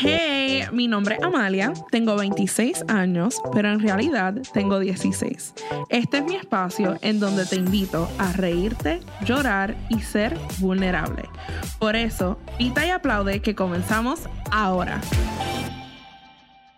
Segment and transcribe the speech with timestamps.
[0.00, 5.54] Hey, mi nombre es Amalia, tengo 26 años, pero en realidad tengo 16.
[5.90, 11.28] Este es mi espacio en donde te invito a reírte, llorar y ser vulnerable.
[11.78, 15.00] Por eso, pita y aplaude que comenzamos ahora.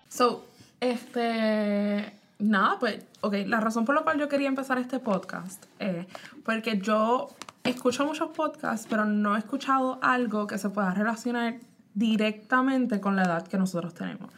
[0.08, 0.46] So,
[0.80, 6.06] este, nada, pues, ok, la razón por la cual yo quería empezar este podcast es
[6.45, 7.29] porque yo
[7.62, 11.58] escucho muchos podcasts, pero no he escuchado algo que se pueda relacionar
[11.95, 14.33] directamente con la edad que nosotros tenemos.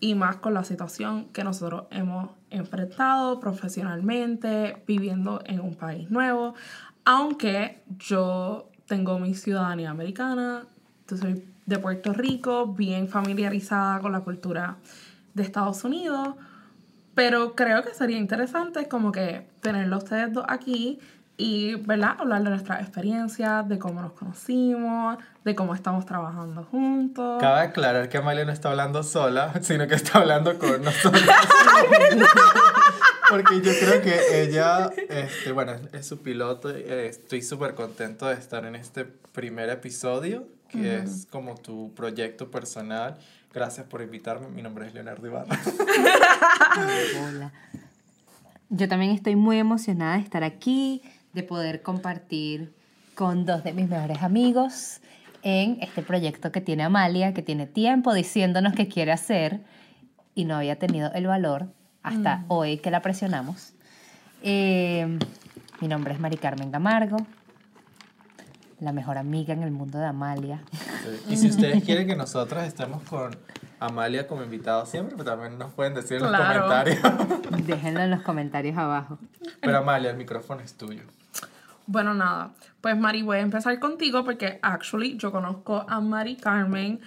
[0.00, 6.54] Y más con la situación que nosotros hemos enfrentado profesionalmente, viviendo en un país nuevo,
[7.04, 10.66] aunque yo tengo mi ciudadanía americana,
[11.08, 14.76] yo soy de Puerto Rico, bien familiarizada con la cultura
[15.32, 16.34] de Estados Unidos,
[17.14, 20.98] pero creo que sería interesante como que tenerlo ustedes dos aquí
[21.36, 22.16] y, ¿verdad?
[22.18, 27.40] Hablar de nuestras experiencias, de cómo nos conocimos, de cómo estamos trabajando juntos.
[27.40, 31.22] Cabe aclarar que Amalia no está hablando sola, sino que está hablando con nosotros.
[33.28, 36.70] Porque yo creo que ella, este, bueno, es su piloto.
[36.70, 42.50] Eh, estoy súper contento de estar en este primer episodio, que es como tu proyecto
[42.50, 43.16] personal.
[43.52, 44.48] Gracias por invitarme.
[44.48, 45.56] Mi nombre es Leonardo Ibarra.
[47.28, 47.52] Hola.
[48.68, 51.02] Yo también estoy muy emocionada de estar aquí,
[51.34, 52.72] de poder compartir
[53.14, 55.00] con dos de mis mejores amigos
[55.42, 59.60] en este proyecto que tiene Amalia, que tiene tiempo diciéndonos que quiere hacer
[60.34, 61.68] y no había tenido el valor
[62.02, 63.74] hasta hoy que la presionamos.
[64.42, 65.18] Eh,
[65.80, 67.16] mi nombre es Mari Carmen Gamargo,
[68.80, 70.62] la mejor amiga en el mundo de Amalia.
[71.28, 73.36] Y si ustedes quieren que nosotros estemos con
[73.80, 76.98] Amalia como invitado siempre, pues también nos pueden decir en los comentarios.
[77.66, 79.18] Déjenlo en los comentarios abajo.
[79.60, 81.02] Pero Amalia, el micrófono es tuyo.
[81.86, 87.00] Bueno, nada, pues Mari, voy a empezar contigo porque actually yo conozco a Mari Carmen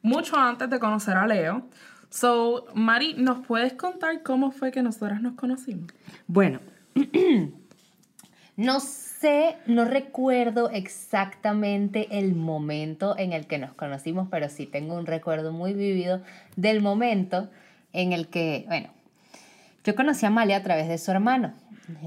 [0.00, 1.68] mucho antes de conocer a Leo.
[2.08, 5.90] So, Mari, ¿nos puedes contar cómo fue que nosotras nos conocimos?
[6.26, 6.60] Bueno,
[8.56, 14.94] no sé, no recuerdo exactamente el momento en el que nos conocimos, pero sí tengo
[14.94, 16.22] un recuerdo muy vivido
[16.56, 17.50] del momento
[17.92, 18.88] en el que, bueno,
[19.84, 21.54] yo conocí a Amalia a través de su hermano.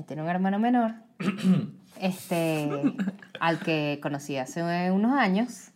[0.07, 0.93] Tiene un hermano menor,
[2.01, 2.69] este,
[3.39, 4.61] al que conocí hace
[4.91, 5.71] unos años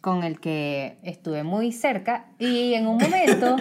[0.00, 3.56] con el que estuve muy cerca y en un momento,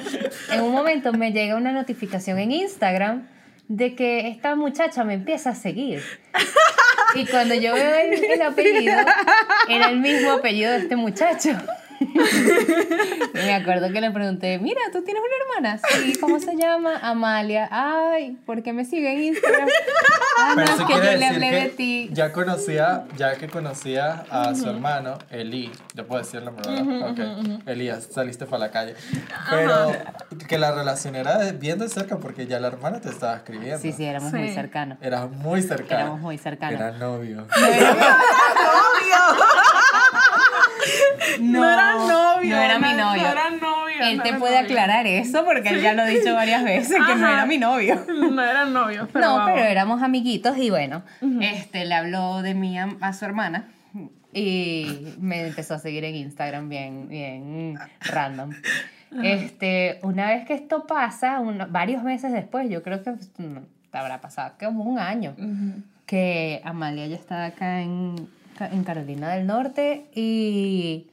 [0.52, 3.28] en un momento me llega una notificación en Instagram
[3.68, 6.02] de que esta muchacha me empieza a seguir.
[7.14, 8.96] Y cuando yo veo el, el apellido,
[9.70, 11.52] era el mismo apellido de este muchacho.
[13.34, 15.82] Y me acuerdo que le pregunté, mira, ¿tú tienes una hermana?
[15.94, 16.98] Sí, ¿cómo se llama?
[17.02, 17.68] Amalia.
[17.72, 19.68] Ay, ¿por qué me sigue en Instagram?
[20.38, 22.10] Ah, no, es que quiere yo le decir hablé que de ti.
[22.14, 27.12] Ya conocía, ya que conocía a su hermano, Eli, ¿le puedo decir el nombre, verdad?
[27.12, 27.68] Ok.
[27.68, 28.96] Elías, saliste para la calle.
[29.50, 29.92] Pero
[30.48, 33.80] que la relación era bien de cerca porque ya la hermana te estaba escribiendo.
[33.80, 34.98] Sí, sí, éramos muy cercanos.
[35.02, 36.02] Era muy cercana.
[36.02, 36.80] Éramos muy cercanos.
[36.80, 37.48] Era novio.
[41.40, 42.56] No, era novio.
[42.56, 43.22] no era mi no- novio.
[43.24, 43.96] No era novio.
[44.02, 44.66] Él no te puede novio.
[44.66, 48.04] aclarar eso porque él ya lo ha dicho varias veces que no era mi novio.
[48.32, 49.08] No era novio.
[49.14, 49.52] Pero no, vamos.
[49.56, 51.04] pero éramos amiguitos y bueno,
[51.42, 53.68] este le habló de mí a, a su hermana
[54.34, 58.52] y me empezó a seguir en Instagram bien, bien random.
[59.24, 63.12] Este, una vez que esto pasa, uno- varios meses después, yo creo que
[63.92, 65.36] te habrá pasado como un año,
[66.06, 68.16] que Amalia ya estaba acá en,
[68.60, 71.08] en Carolina del Norte y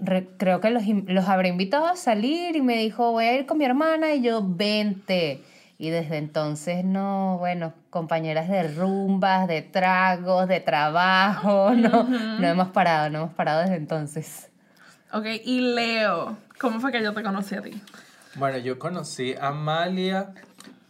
[0.00, 3.46] re- creo que los, los habré invitado a salir y me dijo, voy a ir
[3.46, 5.42] con mi hermana y yo, vente.
[5.76, 12.68] Y desde entonces, no, bueno, compañeras de rumbas, de tragos, de trabajo, no, no hemos
[12.68, 14.50] parado, no hemos parado desde entonces.
[15.12, 17.72] Ok, y Leo, ¿cómo fue que yo te conocí a ti?
[18.36, 20.32] Bueno, yo conocí a Amalia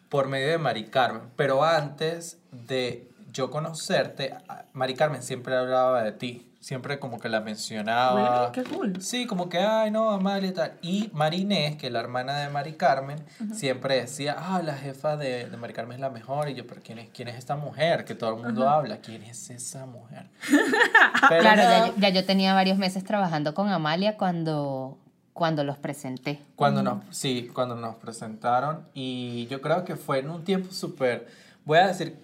[0.09, 4.35] por medio de Mari Carmen, pero antes de yo conocerte,
[4.73, 8.51] Mari Carmen siempre hablaba de ti, siempre como que la mencionaba.
[8.53, 9.03] Qué cool.
[9.03, 10.73] Sí, como que, ay, no, Amalia y tal.
[10.81, 13.19] Y Marinés, que es la hermana de Mari Carmen,
[13.53, 16.49] siempre decía, ah, la jefa de, de Mari Carmen es la mejor.
[16.49, 18.07] Y yo, pero ¿quién es, quién es esta mujer?
[18.07, 18.97] Que todo el mundo habla.
[18.99, 20.27] ¿Quién es esa mujer?
[21.29, 24.97] Pero Claro, ya, yo- ya yo tenía varios meses trabajando con Amalia cuando,
[25.35, 26.41] cuando los presenté.
[26.57, 31.29] Cuando nos, sí, cuando nos presentaron y yo creo que fue en un tiempo súper,
[31.67, 32.17] voy a decir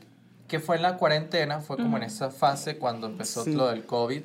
[0.50, 3.52] que fue en la cuarentena, fue como en esa fase cuando empezó Sí.
[3.54, 4.24] lo del COVID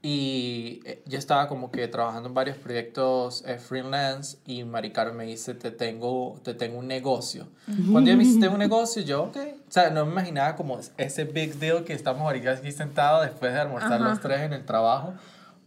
[0.00, 5.16] y eh, yo estaba como que trabajando en varios proyectos eh, freelance y Mari Carmen
[5.16, 7.48] me dice, te tengo, te tengo un negocio.
[7.90, 10.78] Cuando ella me dice, tengo un negocio, yo, ok, o sea, no me imaginaba como
[10.96, 14.08] ese big deal que estamos ahorita aquí sentados después de almorzar Ajá.
[14.08, 15.14] los tres en el trabajo,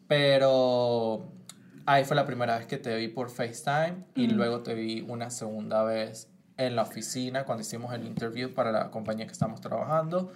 [0.07, 1.23] pero
[1.85, 5.29] ahí fue la primera vez que te vi por FaceTime y luego te vi una
[5.29, 6.27] segunda vez
[6.57, 10.31] en la oficina cuando hicimos el interview para la compañía que estamos trabajando.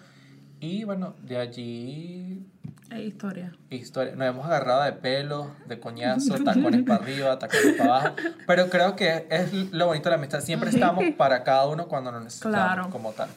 [0.60, 2.46] Y bueno, de allí
[2.90, 3.52] Es historia.
[3.70, 4.16] historia.
[4.16, 8.16] Nos hemos agarrado de pelo, de coñazo, tacones para arriba, tacones para abajo.
[8.48, 10.40] Pero creo que es lo bonito de la amistad.
[10.40, 12.90] Siempre estamos para cada uno cuando nos necesitamos Claro.
[12.90, 13.30] como tal.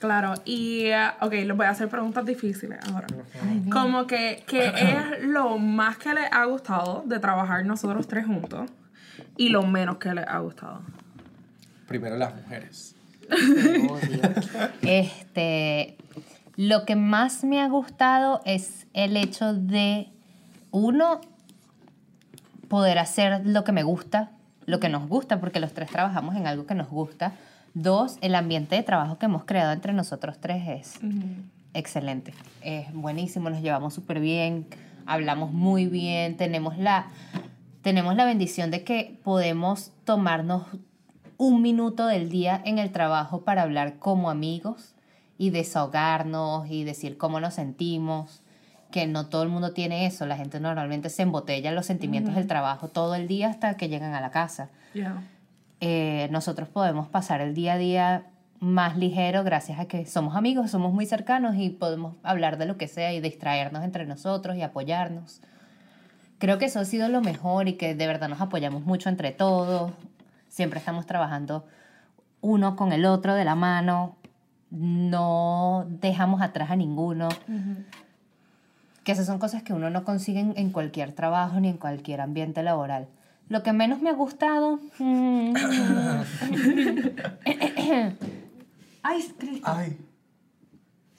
[0.00, 3.06] Claro, y eh, ok, les voy a hacer preguntas difíciles ahora.
[3.72, 8.68] Como que, ¿qué es lo más que les ha gustado de trabajar nosotros tres juntos
[9.38, 10.80] y lo menos que les ha gustado?
[11.86, 12.94] Primero las mujeres.
[14.82, 15.96] Este,
[16.56, 20.08] lo que más me ha gustado es el hecho de,
[20.70, 21.20] uno,
[22.68, 24.30] poder hacer lo que me gusta,
[24.66, 27.32] lo que nos gusta, porque los tres trabajamos en algo que nos gusta.
[27.74, 31.00] Dos, el ambiente de trabajo que hemos creado entre nosotros tres es
[31.74, 32.34] excelente.
[32.62, 34.66] Es buenísimo, nos llevamos súper bien,
[35.06, 37.06] hablamos muy bien, tenemos la,
[37.82, 40.66] tenemos la bendición de que podemos tomarnos
[41.36, 44.94] un minuto del día en el trabajo para hablar como amigos
[45.38, 48.42] y desahogarnos y decir cómo nos sentimos,
[48.90, 52.46] que no todo el mundo tiene eso, la gente normalmente se embotella los sentimientos del
[52.46, 54.70] trabajo todo el día hasta que llegan a la casa.
[54.92, 55.22] Yeah.
[55.80, 58.26] Eh, nosotros podemos pasar el día a día
[58.60, 62.78] más ligero gracias a que somos amigos, somos muy cercanos y podemos hablar de lo
[62.78, 65.42] que sea y distraernos entre nosotros y apoyarnos.
[66.38, 69.32] Creo que eso ha sido lo mejor y que de verdad nos apoyamos mucho entre
[69.32, 69.92] todos.
[70.54, 71.64] Siempre estamos trabajando
[72.40, 74.14] uno con el otro de la mano.
[74.70, 77.28] No dejamos atrás a ninguno.
[79.02, 82.20] Que esas son cosas que uno no consigue en, en cualquier trabajo ni en cualquier
[82.20, 83.08] ambiente laboral.
[83.48, 84.78] Lo que menos me ha gustado.
[85.00, 85.54] mm,
[89.02, 89.66] Ay, Cristo.
[89.68, 89.98] Ay.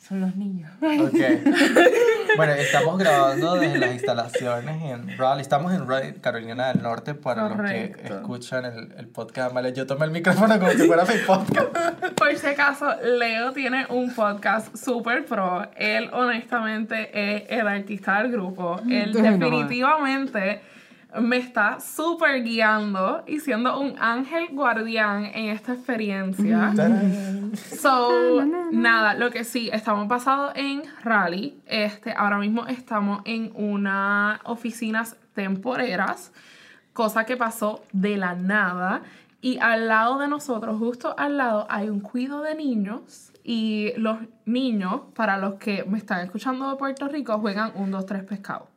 [0.08, 0.70] Son los niños.
[0.82, 1.16] Ok.
[2.38, 5.42] bueno, estamos grabando desde las instalaciones en Raleigh.
[5.42, 9.56] Estamos en Raleigh, Carolina del Norte, para los que escuchan el, el podcast.
[9.56, 11.70] Vale, yo tomé el micrófono como si fuera mi podcast.
[12.16, 15.68] Por si acaso, Leo tiene un podcast super pro.
[15.76, 18.80] Él, honestamente, es el artista del grupo.
[18.88, 20.62] Él definitivamente
[21.22, 26.74] me está súper guiando y siendo un ángel guardián en esta experiencia.
[27.80, 31.60] So, nada, lo que sí, estamos basados en Raleigh.
[31.66, 36.32] Este, ahora mismo estamos en unas oficinas temporeras,
[36.94, 39.02] cosa que pasó de la nada.
[39.42, 43.32] Y al lado de nosotros, justo al lado, hay un cuido de niños.
[43.44, 48.08] Y los niños, para los que me están escuchando de Puerto Rico, juegan un, dos,
[48.08, 48.75] tres pescado.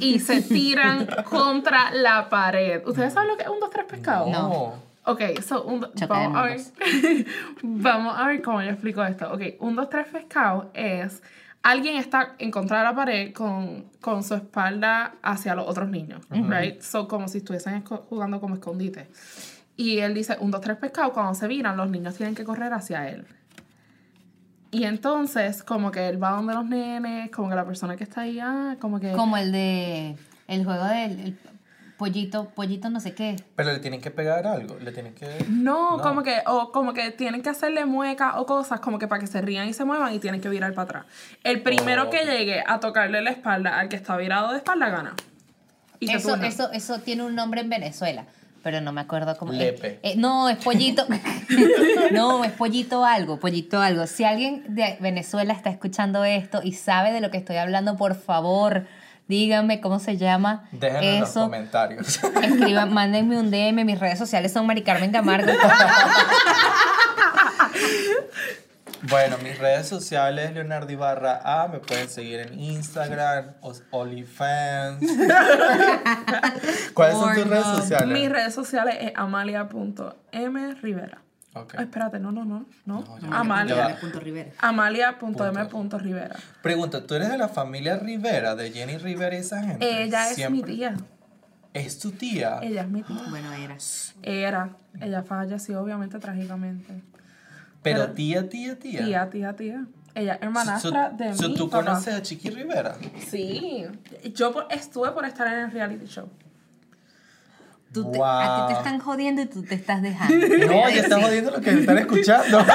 [0.00, 2.82] Y se tiran contra la pared.
[2.86, 4.28] ¿Ustedes saben lo que es un, dos, tres pescado?
[4.30, 4.74] No.
[5.04, 6.60] Ok, so, un, vamos, a ver,
[7.62, 9.32] vamos a ver cómo yo explico esto.
[9.32, 11.22] Ok, un, dos, tres pescado es
[11.62, 16.26] alguien está en contra de la pared con, con su espalda hacia los otros niños,
[16.30, 16.80] right?
[16.80, 19.08] So, como si estuviesen jugando como escondite.
[19.76, 22.72] Y él dice, un, dos, tres pescado, cuando se viran, los niños tienen que correr
[22.72, 23.26] hacia él.
[24.72, 28.22] Y entonces, como que él va donde los nenes, como que la persona que está
[28.22, 29.12] ahí, ah, como que...
[29.12, 30.16] Como el de.
[30.48, 31.38] El juego del el
[31.98, 33.36] pollito, pollito no sé qué.
[33.54, 34.76] Pero le tienen que pegar algo.
[34.80, 35.44] Le tienen que.
[35.48, 36.02] No, No.
[36.02, 39.26] como que, o como que tienen que hacerle muecas o cosas como que para que
[39.28, 41.06] se rían y se muevan y tienen que virar para atrás.
[41.44, 42.10] El primero Oh.
[42.10, 45.14] que llegue a tocarle la espalda al que está virado de espalda gana.
[46.00, 48.24] Y Eso, eso, eso tiene un nombre en Venezuela,
[48.62, 49.52] pero no me acuerdo cómo.
[49.52, 49.88] Lepe.
[49.88, 51.06] eh, eh, no, es pollito.
[52.12, 54.06] no, es pollito algo, pollito algo.
[54.06, 58.14] Si alguien de Venezuela está escuchando esto y sabe de lo que estoy hablando, por
[58.14, 58.86] favor,
[59.28, 62.20] díganme cómo se llama Déjenlo en los comentarios.
[62.42, 65.52] Escriban, mándenme un DM, mis redes sociales son Mari Carmen Camargo.
[69.08, 73.54] Bueno, mis redes sociales, Leonardo Ibarra A, me pueden seguir en Instagram,
[73.90, 75.00] OnlyFans.
[76.94, 78.08] ¿Cuáles son tus redes sociales?
[78.08, 81.18] Mis redes sociales es amalia.mrivera.
[81.54, 81.74] Ok.
[81.76, 82.64] Ah, espérate, no, no, no.
[82.86, 83.04] no.
[83.20, 83.34] No.
[83.34, 83.98] Amalia.
[84.58, 86.36] Amalia.m.rivera.
[86.62, 90.02] Pregunta, ¿tú eres de la familia Rivera, de Jenny Rivera y esa gente?
[90.02, 90.62] Ella es Siempre.
[90.62, 90.94] mi tía.
[91.74, 92.58] ¿Es tu tía?
[92.62, 93.20] Ella es mi tía.
[93.28, 93.76] Bueno, era.
[94.22, 94.70] Era.
[95.00, 97.02] Ella falleció, obviamente, trágicamente.
[97.82, 99.04] Pero pero- tía, tía, tía.
[99.04, 99.84] Tía, tía, tía.
[100.14, 101.84] Ella es hermanastra So- de so mi ¿Tú papá.
[101.84, 102.96] conoces a Chiqui Rivera?
[103.30, 103.84] Sí,
[104.34, 106.28] yo por- estuve por estar en el reality show.
[107.92, 108.26] Tú te- Wow.
[108.26, 110.34] A ti te están jodiendo y tú te estás dejando.
[110.66, 112.64] No, ya están jodiendo lo que están escuchando.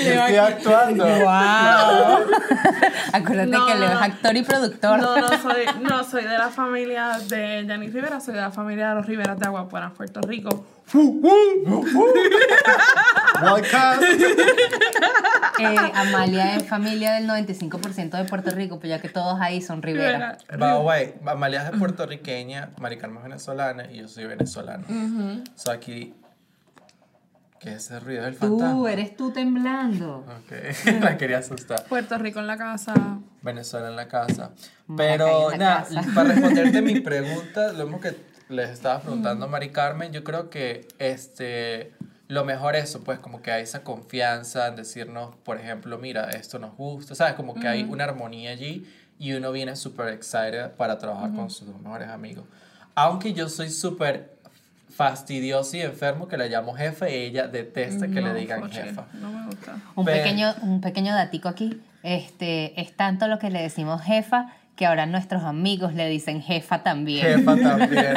[0.06, 1.04] Estoy actuando.
[1.24, 2.26] ¡Wow!
[3.12, 5.00] Acuérdate No, que no, Leo es actor y productor.
[5.00, 8.90] No, no soy, no soy de la familia de Jenny Rivera, soy de la familia
[8.90, 10.64] de los Riveras de Aguapuera, Puerto Rico.
[15.58, 19.82] Eh, Amalia es familia del 95% de Puerto Rico, pues ya que todos ahí son
[19.82, 20.38] Rivera.
[20.58, 24.84] By the way, Amalia es puertorriqueña, Mari Carmen es venezolana y yo soy venezolano.
[25.54, 26.14] So aquí,
[27.60, 28.72] ¿qué es ese ruido del fantasma?
[28.72, 30.24] Tú, eres tú temblando.
[30.26, 31.84] Ok, la quería asustar.
[31.84, 32.94] Puerto Rico en la casa.
[33.42, 34.50] Venezuela en la casa.
[34.96, 38.16] Pero nada, para responderte mi pregunta, lo mismo que
[38.48, 41.92] les estaba preguntando a Mari Carmen, yo creo que este
[42.30, 46.30] lo mejor es eso, pues como que hay esa confianza en decirnos, por ejemplo, mira,
[46.30, 47.34] esto nos gusta, ¿sabes?
[47.34, 48.86] Como que hay una armonía allí
[49.18, 52.44] y uno viene súper excited para trabajar con sus dos mejores amigos.
[52.94, 54.39] Aunque yo soy súper
[55.00, 59.06] fastidioso y enfermo que le llamo jefe y ella detesta que le digan jefa.
[59.14, 59.76] No me gusta.
[59.94, 61.80] Un pequeño, un pequeño datico aquí.
[62.02, 66.82] Este, es tanto lo que le decimos jefa que ahora nuestros amigos le dicen jefa
[66.82, 67.38] también.
[67.38, 68.14] Jefa también.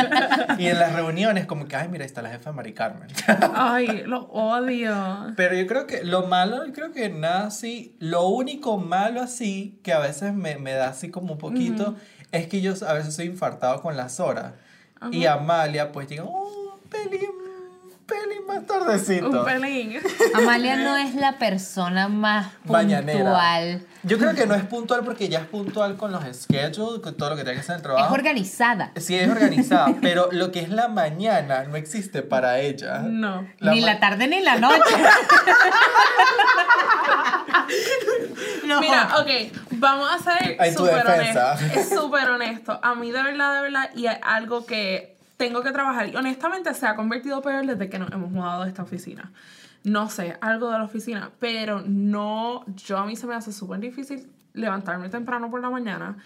[0.57, 3.07] Y en las reuniones, como que, ay, mira, ahí está la jefa de Mari Carmen.
[3.55, 5.33] Ay, lo odio.
[5.37, 9.79] Pero yo creo que lo malo, yo creo que nada así, lo único malo así,
[9.83, 11.95] que a veces me, me da así como un poquito,
[12.33, 14.53] es que yo a veces soy infartado con las horas.
[15.11, 16.62] Y Amalia, pues llega un
[16.93, 17.29] pelín,
[18.05, 19.29] pelín más tardecito.
[19.29, 19.99] Un pelín.
[20.35, 23.85] Amalia no es la persona más puntual.
[24.05, 27.29] Yo creo que no es puntual porque ya es puntual con los schedules, con todo
[27.31, 28.13] lo que tiene que hacer en el Es trabajo.
[28.13, 28.91] organizada.
[28.97, 32.99] Sí, es organizada, pero lo que es la mañana no existe para ella.
[32.99, 33.47] No.
[33.61, 34.81] ni la tarde ni la noche.
[38.65, 38.79] no.
[38.81, 39.29] Mira, ok,
[39.71, 41.53] vamos a ser súper defensa.
[41.53, 41.77] honestos.
[41.77, 42.79] Es súper honesto.
[42.83, 46.09] A mí de verdad, de verdad, y es algo que tengo que trabajar.
[46.09, 49.31] Y honestamente se ha convertido peor desde que nos hemos mudado de esta oficina.
[49.83, 53.79] No sé, algo de la oficina, pero no, yo a mí se me hace súper
[53.79, 56.17] difícil levantarme temprano por la mañana.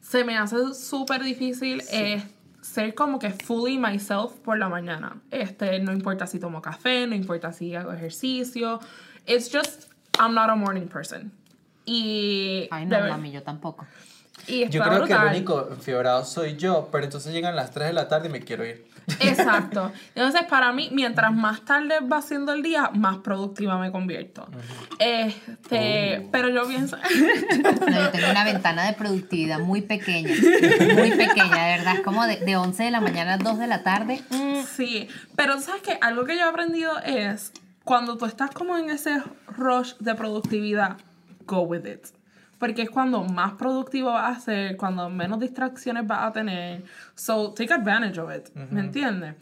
[0.00, 2.22] Se me hace súper difícil eh,
[2.60, 5.16] ser como que fully myself por la mañana.
[5.30, 8.80] Este, no importa si tomo café, no importa si hago ejercicio.
[9.26, 11.32] It's just, I'm not a morning person.
[11.86, 13.86] Y, Ay, no, mami, yo tampoco.
[14.46, 15.36] Y está Yo creo que el brutal.
[15.36, 18.64] único enfiebrado soy yo, pero entonces llegan las 3 de la tarde y me quiero
[18.64, 18.86] ir.
[19.20, 19.92] Exacto.
[20.16, 24.48] Entonces, para mí, mientras más tarde va siendo el día, más productiva me convierto.
[24.98, 26.28] Este, Oh.
[26.32, 26.96] pero yo pienso.
[27.06, 30.30] No, yo tengo una ventana de productividad muy pequeña.
[30.94, 31.94] Muy pequeña, de verdad.
[31.96, 34.22] Es como de, de 11 de la mañana a 2 de la tarde.
[34.30, 37.52] Mm, Sí, pero sabes que algo que yo he aprendido es
[37.84, 39.22] cuando tú estás como en ese
[39.56, 40.96] rush de productividad,
[41.46, 42.06] go with it.
[42.58, 46.84] Porque es cuando más productivo vas a ser, cuando menos distracciones vas a tener.
[47.14, 48.54] So, take advantage of it.
[48.70, 49.34] ¿Me entiendes?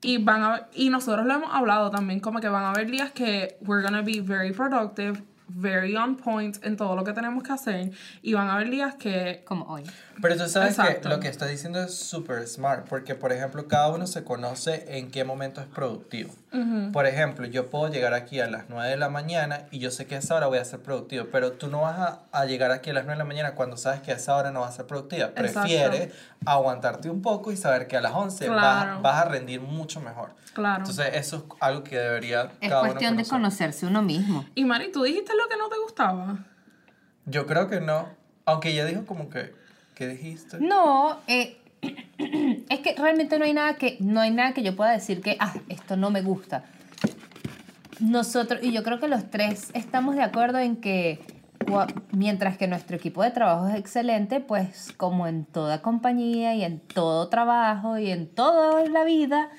[0.00, 3.10] Y, van a, y nosotros lo hemos hablado también, como que van a haber días
[3.10, 7.52] que we're gonna be very productive, very on point en todo lo que tenemos que
[7.52, 7.90] hacer.
[8.22, 9.82] Y van a haber días que como hoy.
[10.20, 11.02] Pero tú sabes Exacto.
[11.02, 14.98] que lo que estás diciendo es súper smart, porque por ejemplo cada uno se conoce
[14.98, 16.32] en qué momento es productivo.
[16.92, 20.06] Por ejemplo, yo puedo llegar aquí a las 9 de la mañana y yo sé
[20.06, 22.70] que a esa hora voy a ser productivo, pero tú no vas a, a llegar
[22.72, 24.70] aquí a las 9 de la mañana cuando sabes que a esa hora no vas
[24.72, 25.26] a ser productiva.
[25.36, 25.60] Exacto.
[25.60, 26.12] Prefieres
[26.46, 29.02] aguantarte un poco y saber que a las 11 vas- Claro.
[29.02, 30.30] vas, a rendir mucho mejor.
[30.54, 30.78] Claro.
[30.78, 33.38] Entonces eso es algo que debería Es cada uno cuestión de conocer.
[33.38, 34.46] conocerse uno mismo.
[34.54, 36.38] Y Mari, ¿tú dijiste lo que no te gustaba?
[37.26, 38.08] Yo creo que no,
[38.46, 39.54] aunque ella dijo como que,
[39.98, 40.60] ¿qué dijiste?
[40.60, 41.58] No, eh,
[42.68, 45.36] es que realmente no hay nada que no hay nada que yo pueda decir que
[45.40, 46.64] ah, esto no me gusta.
[47.98, 51.20] Nosotros y yo creo que los tres estamos de acuerdo en que
[52.12, 56.78] mientras que nuestro equipo de trabajo es excelente, pues como en toda compañía y en
[56.78, 59.50] todo trabajo y en toda la vida,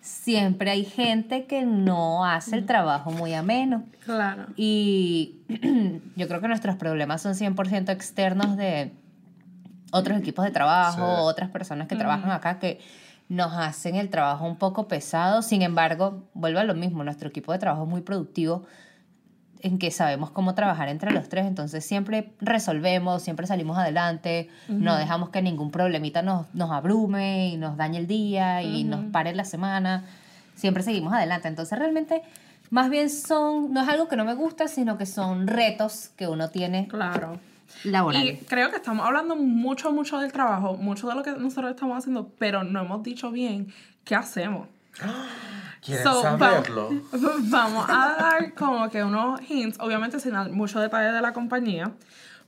[0.00, 3.84] siempre hay gente que no hace el trabajo muy ameno.
[4.04, 4.46] Claro.
[4.56, 5.36] Y
[6.16, 8.92] yo creo que nuestros problemas son 100% externos de
[9.94, 11.22] otros equipos de trabajo, Sí.
[11.22, 12.80] otras personas que trabajan acá que
[13.28, 15.40] nos hacen el trabajo un poco pesado.
[15.42, 18.64] Sin embargo, vuelvo a lo mismo, nuestro equipo de trabajo es muy productivo
[19.60, 24.94] en que sabemos cómo trabajar entre los tres, entonces siempre resolvemos, siempre salimos adelante, no
[24.96, 29.34] dejamos que ningún problemita nos, nos abrume y nos dañe el día y nos pare
[29.34, 30.04] la semana,
[30.54, 32.22] siempre seguimos adelante, entonces realmente
[32.68, 36.28] más bien son, no es algo que no me gusta, sino que son retos que
[36.28, 37.38] uno tiene Claro.
[37.84, 38.40] Y laborales.
[38.48, 42.28] creo que estamos hablando mucho, mucho del trabajo, mucho de lo que nosotros estamos haciendo,
[42.38, 43.72] pero no hemos dicho bien
[44.04, 44.68] qué hacemos.
[45.80, 46.90] ¿Quieren So, va- saberlo?
[47.50, 51.92] Vamos a dar como que unos hints, obviamente sin dar mucho detalle de la compañía,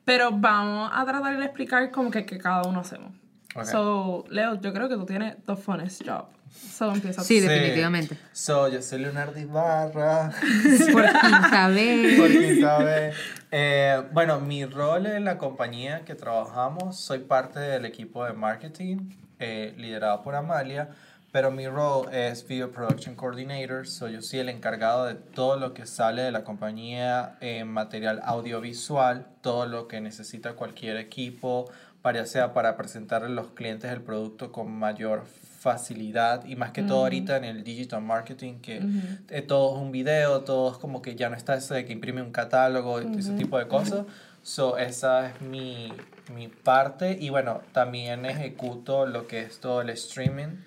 [0.04, 3.12] pero vamos a tratar de explicar como que, que cada uno hacemos.
[3.54, 3.64] Ok.
[3.64, 6.26] So, Leo, yo creo que tú tienes the funnest job.
[6.56, 7.22] So, empieza.
[7.22, 8.18] Sí, definitivamente.
[8.32, 10.30] So, yo soy Leonardo Ibarra.
[10.92, 12.18] Por quinta vez.
[12.18, 13.16] Por quinta vez.
[13.50, 19.10] Eh, bueno, mi rol en la compañía que trabajamos, soy parte del equipo de marketing,
[19.38, 20.90] eh, liderado por Amalia,
[21.32, 25.74] pero mi rol es Video Production Coordinator, soy yo soy el encargado de todo lo
[25.74, 31.70] que sale de la compañía en material audiovisual, todo lo que necesita cualquier equipo,
[32.02, 35.24] para sea para presentarle a los clientes el producto con mayor
[35.58, 38.82] facilidad y más que todo ahorita en el digital marketing que
[39.30, 41.92] eh, todo es un video, todo es como que ya no está eso de que
[41.92, 44.04] imprime un catálogo, y ese tipo de cosas.
[44.42, 45.92] So, esa es mi,
[46.32, 50.58] mi parte y bueno, también ejecuto lo que es todo el streaming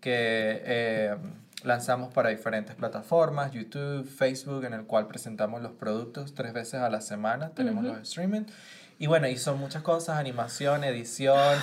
[0.00, 1.16] que eh,
[1.62, 6.90] lanzamos para diferentes plataformas, YouTube, Facebook, en el cual presentamos los productos tres veces a
[6.90, 8.42] la semana, tenemos los streaming.
[8.98, 11.58] Y bueno, y son muchas cosas, animación, edición,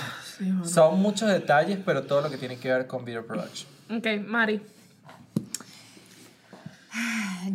[0.63, 3.69] son muchos detalles, pero todo lo que tiene que ver con video production.
[3.89, 4.61] Ok, Mari.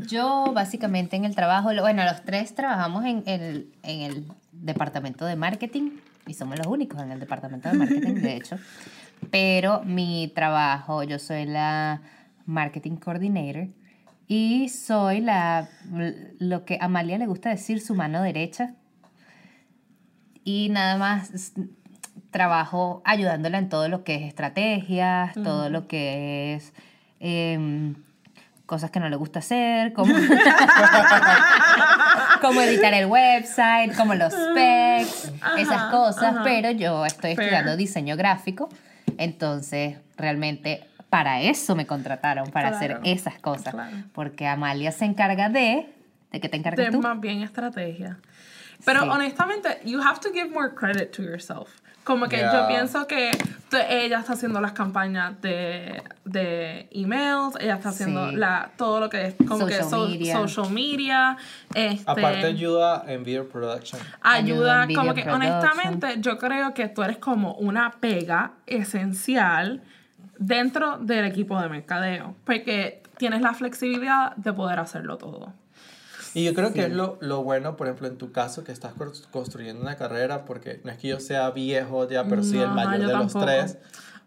[0.06, 5.36] Yo básicamente en el trabajo, bueno, los tres trabajamos en el, en el departamento de
[5.36, 5.92] marketing
[6.26, 8.58] y somos los únicos en el departamento de marketing, de hecho.
[9.30, 12.02] Pero mi trabajo, yo soy la
[12.46, 13.68] marketing coordinator
[14.26, 15.68] y soy la,
[16.38, 18.74] lo que a Amalia le gusta decir, su mano derecha.
[20.44, 21.52] Y nada más
[22.30, 26.72] trabajo ayudándola en todo lo que es estrategias, todo lo que es
[27.18, 27.96] em,
[28.66, 30.14] cosas que no le gusta hacer, como,
[32.40, 38.68] como editar el website, como los specs, esas cosas, pero yo estoy estudiando diseño gráfico,
[39.18, 43.74] entonces realmente para eso me contrataron, para hacer esas cosas,
[44.12, 45.92] porque Amalia se encarga de...
[46.30, 47.02] ¿De qué te encargas de tú?
[47.02, 48.18] más bien estrategia.
[48.84, 51.70] Pero honestamente, you have to give more credit to yourself.
[52.04, 53.30] Como que yo pienso que
[53.88, 59.26] ella está haciendo las campañas de, de emails, ella está haciendo la, todo lo que
[59.26, 60.34] es como social que media.
[60.34, 61.36] social media.
[61.74, 64.00] Este, Aparte ayuda en video production.
[64.22, 69.82] Ayuda, como que honestamente yo creo que tú eres como una pega esencial
[70.38, 75.52] dentro del equipo de mercadeo, porque tienes la flexibilidad de poder hacerlo todo.
[76.34, 78.92] Y yo creo que es lo, lo, bueno, por ejemplo, en tu caso, que estás
[79.30, 83.06] construyendo una carrera, porque no es que yo sea viejo ya, pero sí el mayor
[83.06, 83.78] de los tres.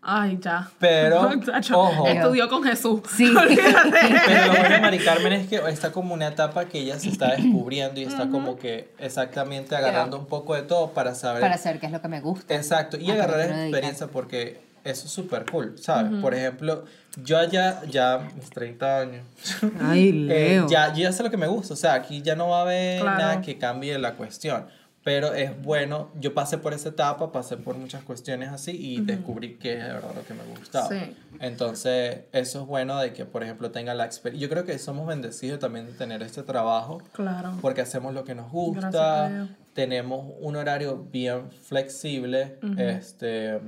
[0.06, 0.70] Ay, ya.
[0.80, 1.22] Pero,
[1.74, 2.08] ojo.
[2.08, 3.02] Estudió con Jesús.
[3.16, 3.34] Sí.
[3.34, 7.08] Pero lo bueno de Mari Carmen es que está como una etapa que ella se
[7.08, 11.42] está descubriendo y está como que exactamente agarrando un poco de todo para saber.
[11.42, 12.54] Para saber qué es lo que me gusta.
[12.54, 12.98] Exacto.
[12.98, 16.12] Y agarrar experiencia porque eso es súper cool, ¿sabes?
[16.22, 16.84] Por ejemplo,
[17.24, 19.26] yo ya, ya, mis 30 años.
[19.82, 20.66] Ay, Leo.
[20.66, 21.74] Eh, ya, yo ya sé lo que me gusta.
[21.74, 24.66] O sea, aquí ya no va a haber nada que cambie la cuestión.
[25.04, 29.56] Pero es bueno, yo pasé por esa etapa, pasé por muchas cuestiones así y descubrí
[29.56, 30.88] que es de verdad lo que me gustaba.
[30.88, 31.14] Sí.
[31.42, 34.48] Entonces, eso es bueno de que, por ejemplo, tenga la experiencia.
[34.48, 37.02] Yo creo que somos bendecidos también de tener este trabajo.
[37.12, 37.58] Claro.
[37.62, 39.50] Porque hacemos lo que nos gusta.
[39.74, 42.58] Tenemos un horario bien flexible.
[42.78, 43.60] Este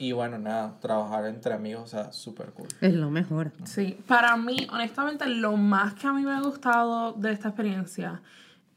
[0.00, 2.68] y bueno, nada, trabajar entre amigos, o sea, súper cool.
[2.80, 3.52] Es lo mejor.
[3.64, 8.22] Sí, para mí, honestamente, lo más que a mí me ha gustado de esta experiencia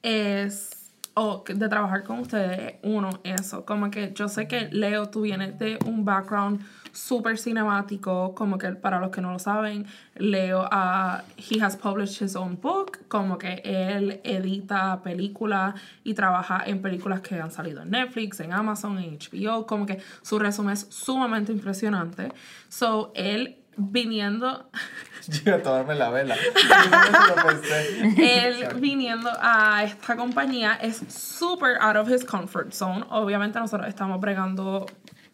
[0.01, 5.21] es, o de trabajar con ustedes, uno, eso, como que yo sé que Leo, tú
[5.21, 6.59] vienes de un background
[6.93, 12.21] súper cinemático, como que para los que no lo saben, Leo, uh, he has published
[12.21, 17.81] his own book, como que él edita películas y trabaja en películas que han salido
[17.81, 22.31] en Netflix, en Amazon, en HBO, como que su resumen es sumamente impresionante.
[22.69, 24.69] So, él viniendo...
[25.45, 26.35] Yo a tomarme la vela.
[28.17, 33.05] él viniendo a esta compañía es súper out of his comfort zone.
[33.09, 34.85] Obviamente nosotros estamos bregando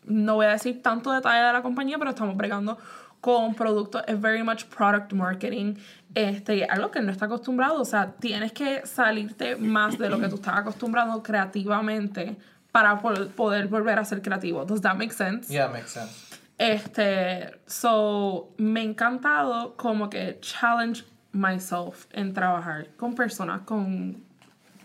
[0.06, 2.78] no voy a decir tanto detalle de la compañía, pero estamos bregando
[3.22, 5.76] con productos, es very much product marketing,
[6.16, 10.30] este, algo que no está acostumbrado, o sea, tienes que salirte más de lo que
[10.30, 12.38] tú estás acostumbrado creativamente
[12.72, 14.64] para poder volver a ser creativo.
[14.66, 15.52] Does that make sense?
[15.52, 16.30] Yeah, makes sense.
[16.58, 24.22] Este, so, me ha encantado como que challenge myself en trabajar con personas con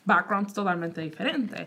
[0.05, 1.67] backgrounds totalmente diferentes.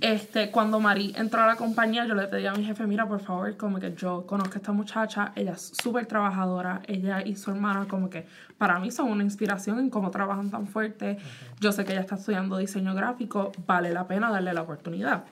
[0.00, 3.20] Este, cuando Mari entró a la compañía, yo le pedí a mi jefe, mira, por
[3.20, 7.50] favor, como que yo conozco a esta muchacha, ella es súper trabajadora, ella y su
[7.50, 8.26] hermana como que
[8.58, 11.18] para mí son una inspiración en cómo trabajan tan fuerte.
[11.60, 15.24] Yo sé que ella está estudiando diseño gráfico, vale la pena darle la oportunidad.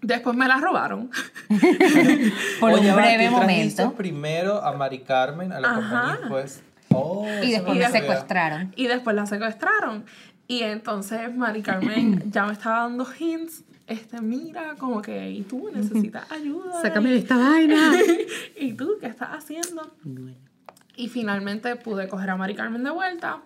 [0.00, 1.10] Después me la robaron.
[2.60, 3.92] por un breve momento.
[3.92, 6.62] primero a Mari Carmen a la compañía después...
[6.94, 8.72] Oh, y después la secuestraron.
[8.76, 10.04] Y después la secuestraron.
[10.46, 15.70] Y entonces Mari Carmen ya me estaba dando hints este, mira, como que, y tú
[15.72, 16.80] necesitas ayuda.
[16.80, 17.92] Sácame de esta vaina.
[18.56, 19.94] ¿Y tú qué estás haciendo?
[20.96, 23.42] Y finalmente pude coger a Mari Carmen de vuelta.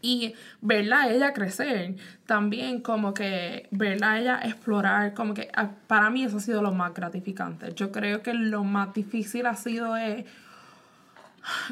[0.00, 1.94] Y verla a ella crecer,
[2.26, 5.50] también como que verla a ella explorar, como que
[5.86, 7.72] para mí eso ha sido lo más gratificante.
[7.74, 10.26] Yo creo que lo más difícil ha sido eh,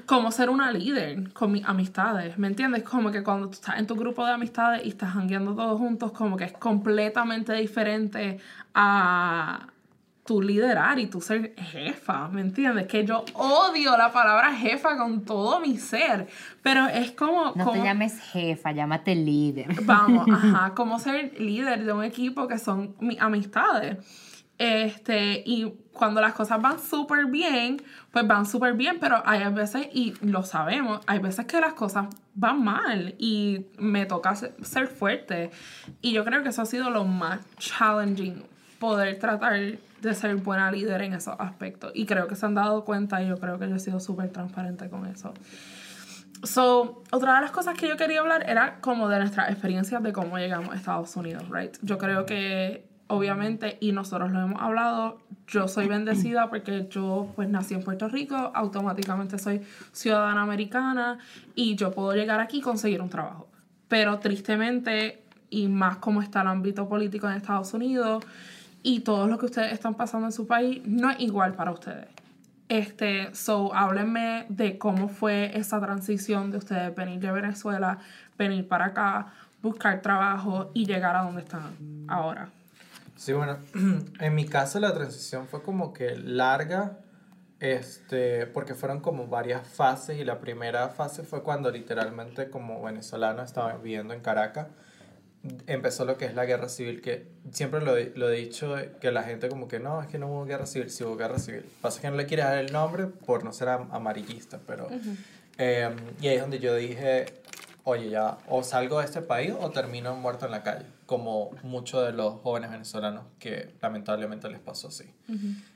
[0.06, 2.82] como ser una líder con mis amistades, ¿me entiendes?
[2.82, 6.12] Como que cuando tú estás en tu grupo de amistades y estás jangueando todos juntos,
[6.12, 8.38] como que es completamente diferente
[8.74, 9.66] a
[10.30, 12.86] tu liderar y tu ser jefa, ¿me entiendes?
[12.86, 16.28] Que yo odio la palabra jefa con todo mi ser,
[16.62, 17.46] pero es como...
[17.56, 19.66] No como te llames jefa, llámate líder.
[19.82, 23.98] Vamos, ajá, como ser líder de un equipo que son mis amistades.
[24.62, 27.80] Este, y cuando las cosas van súper bien,
[28.12, 32.08] pues van súper bien, pero hay veces, y lo sabemos, hay veces que las cosas
[32.34, 35.50] van mal y me toca se- ser fuerte.
[36.02, 38.42] Y yo creo que eso ha sido lo más challenging,
[38.78, 39.54] poder tratar
[40.02, 41.92] de ser buena líder en esos aspectos.
[41.94, 44.28] Y creo que se han dado cuenta y yo creo que yo he sido súper
[44.28, 45.32] transparente con eso.
[46.42, 50.12] So, otra de las cosas que yo quería hablar era como de nuestras experiencias de
[50.12, 51.76] cómo llegamos a Estados Unidos, right?
[51.80, 57.48] Yo creo que obviamente, y nosotros lo hemos hablado, yo soy bendecida porque yo pues
[57.48, 61.18] nací en Puerto Rico, automáticamente soy ciudadana americana
[61.54, 63.48] y yo puedo llegar aquí y conseguir un trabajo.
[63.88, 68.24] Pero tristemente, y más como está el ámbito político en Estados Unidos
[68.82, 72.08] y todo lo que ustedes están pasando en su país, no es igual para ustedes.
[72.68, 77.98] Este, so, háblenme de cómo fue esa transición de ustedes venir de Venezuela,
[78.38, 81.72] venir para acá, buscar trabajo y llegar a donde están
[82.06, 82.48] ahora.
[83.20, 83.58] Sí, bueno,
[84.20, 87.00] en mi caso la transición fue como que larga,
[87.60, 93.42] este, porque fueron como varias fases y la primera fase fue cuando literalmente como venezolano
[93.42, 94.68] estaba viviendo en Caracas,
[95.66, 99.22] empezó lo que es la guerra civil, que siempre lo, lo he dicho, que la
[99.22, 101.66] gente como que no, es que no hubo guerra civil, sí hubo guerra civil.
[101.82, 104.88] Pasa que no le quiere dar el nombre por no ser am- amarillista, pero...
[105.58, 105.90] eh,
[106.22, 107.26] y ahí es donde yo dije,
[107.84, 112.04] oye, ya, o salgo de este país o termino muerto en la calle, como muchos
[112.06, 115.04] de los jóvenes venezolanos que lamentablemente les pasó así.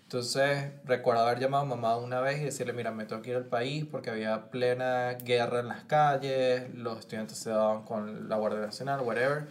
[0.03, 3.37] Entonces, recuerdo haber llamado a mamá una vez y decirle, mira, me tengo que ir
[3.37, 8.37] al país porque había plena guerra en las calles, los estudiantes se daban con la
[8.37, 9.47] Guardia Nacional, whatever.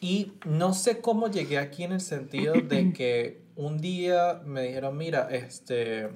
[0.00, 4.96] Y no sé cómo llegué aquí en el sentido de que un día me dijeron,
[4.96, 6.08] mira, este,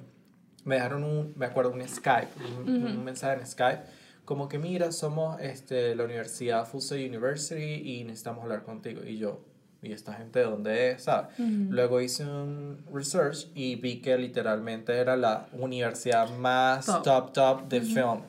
[0.65, 2.31] me dejaron un, me acuerdo, un Skype,
[2.67, 3.83] un, un mensaje en Skype,
[4.25, 9.03] como que mira, somos este, la Universidad Fuso University y necesitamos hablar contigo.
[9.05, 9.41] Y yo,
[9.83, 11.03] ¿y esta gente de dónde es?
[11.05, 11.29] ¿sabes?
[11.39, 17.03] Luego hice un research y vi que literalmente era la universidad más Top.
[17.03, 18.21] top, top, de film.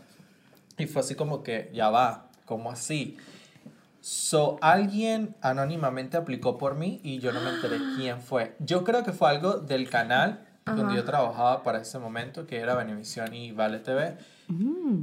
[0.77, 3.17] Y fue así como que, ya va, ¿cómo así?
[4.01, 8.55] So, alguien anónimamente aplicó por mí y yo no me enteré quién fue.
[8.59, 12.75] Yo creo que fue algo del canal donde yo trabajaba para ese momento, que era
[12.75, 14.17] Venevisión y Vale TV.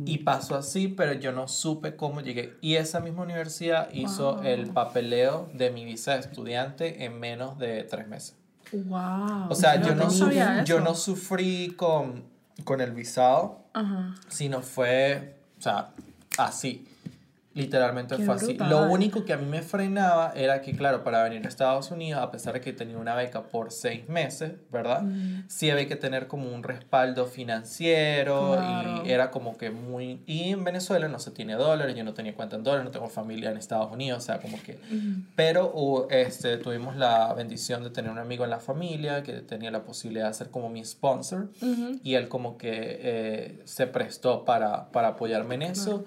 [0.04, 2.56] Y pasó así, pero yo no supe cómo llegué.
[2.60, 7.82] Y esa misma universidad hizo el papeleo de mi visa de estudiante en menos de
[7.84, 8.36] tres meses.
[8.72, 9.48] Wow.
[9.50, 12.24] O sea, yo no, sufrí, yo no sufrí con,
[12.64, 14.14] con el visado, Ajá.
[14.28, 15.90] sino fue, o sea,
[16.38, 16.86] así.
[17.54, 18.46] Literalmente Qué así.
[18.46, 18.70] brutal.
[18.70, 22.22] Lo único que a mí me frenaba era que, claro, para venir a Estados Unidos,
[22.22, 25.02] a pesar de que tenía una beca por seis meses, ¿verdad?
[25.02, 25.44] Mm.
[25.48, 29.02] Sí había que tener como un respaldo financiero Claro.
[29.04, 30.20] y era como que muy...
[30.26, 33.08] Y en Venezuela no se tiene dólares, yo no tenía cuenta en dólares, no tengo
[33.08, 34.78] familia en Estados Unidos, o sea, como que...
[35.36, 39.70] Pero hubo, este, tuvimos la bendición de tener un amigo en la familia que tenía
[39.70, 41.48] la posibilidad de ser como mi sponsor
[42.02, 46.04] y él como que eh, se prestó para, para apoyarme en eso.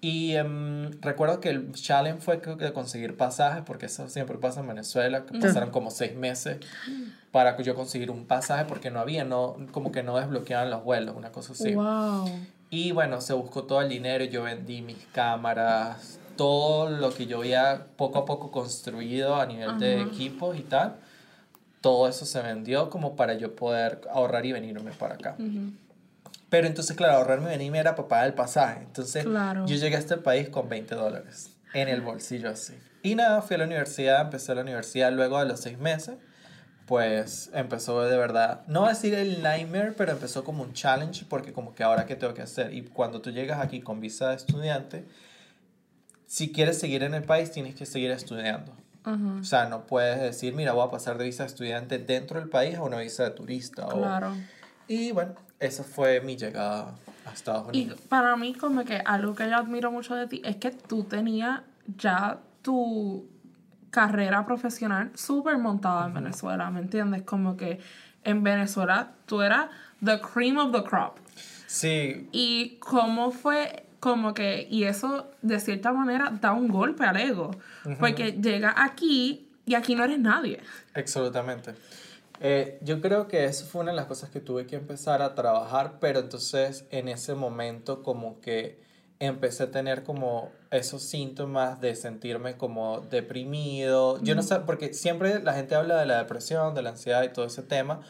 [0.00, 4.68] Y em, recuerdo que el challenge fue de conseguir pasajes, porque eso siempre pasa en
[4.68, 6.58] Venezuela, que pasaron como seis meses
[7.32, 11.16] para yo conseguir un pasaje porque no había, no, como que no desbloqueaban los vuelos,
[11.16, 11.74] una cosa así.
[11.74, 12.30] Wow.
[12.70, 17.38] Y bueno, se buscó todo el dinero, yo vendí mis cámaras, todo lo que yo
[17.38, 20.94] había poco a poco construido a nivel de equipos y tal,
[21.80, 25.36] todo eso se vendió como para yo poder ahorrar y venirme para acá.
[26.50, 28.80] Pero entonces, claro, ahorrarme y venirme era para pagar el pasaje.
[28.82, 29.66] Entonces, Claro.
[29.66, 32.74] yo llegué a este país con 20 dólares en el bolsillo así.
[33.02, 36.16] Y nada, fui a la universidad, empecé la universidad luego de los seis meses.
[36.86, 41.74] Pues empezó de verdad, no decir el nightmare, pero empezó como un challenge porque como
[41.74, 42.72] que ahora qué tengo que hacer.
[42.72, 45.04] Y cuando tú llegas aquí con visa de estudiante,
[46.26, 48.72] si quieres seguir en el país tienes que seguir estudiando.
[49.04, 49.36] Ajá.
[49.40, 52.48] O sea, no puedes decir, mira, voy a pasar de visa de estudiante dentro del
[52.48, 53.86] país a una visa de turista.
[53.86, 54.34] o- Claro.
[54.86, 56.94] y bueno, esa fue mi llegada
[57.26, 58.00] a Estados Y Unidos.
[58.08, 61.60] para mí, como que algo que yo admiro mucho de ti es que tú tenías
[61.96, 63.28] ya tu
[63.90, 67.22] carrera profesional súper montada en Venezuela, ¿me entiendes?
[67.22, 67.80] Como que
[68.24, 69.68] en Venezuela tú eras
[70.04, 71.16] the cream of the crop.
[71.66, 77.16] Sí, ¿Y cómo fue como que, y eso de cierta manera da un golpe al
[77.16, 77.50] ego,
[77.98, 80.60] porque llega aquí y aquí no eres nadie.
[80.94, 81.74] Absolutamente.
[82.40, 85.34] Eh, yo creo que eso fue una de las cosas que tuve que empezar a
[85.34, 88.80] trabajar, pero entonces en ese momento como que
[89.20, 94.22] empecé a tener como esos síntomas de sentirme como deprimido.
[94.22, 97.30] Yo no sé, porque siempre la gente habla de la depresión, de la ansiedad y
[97.30, 98.00] todo ese tema,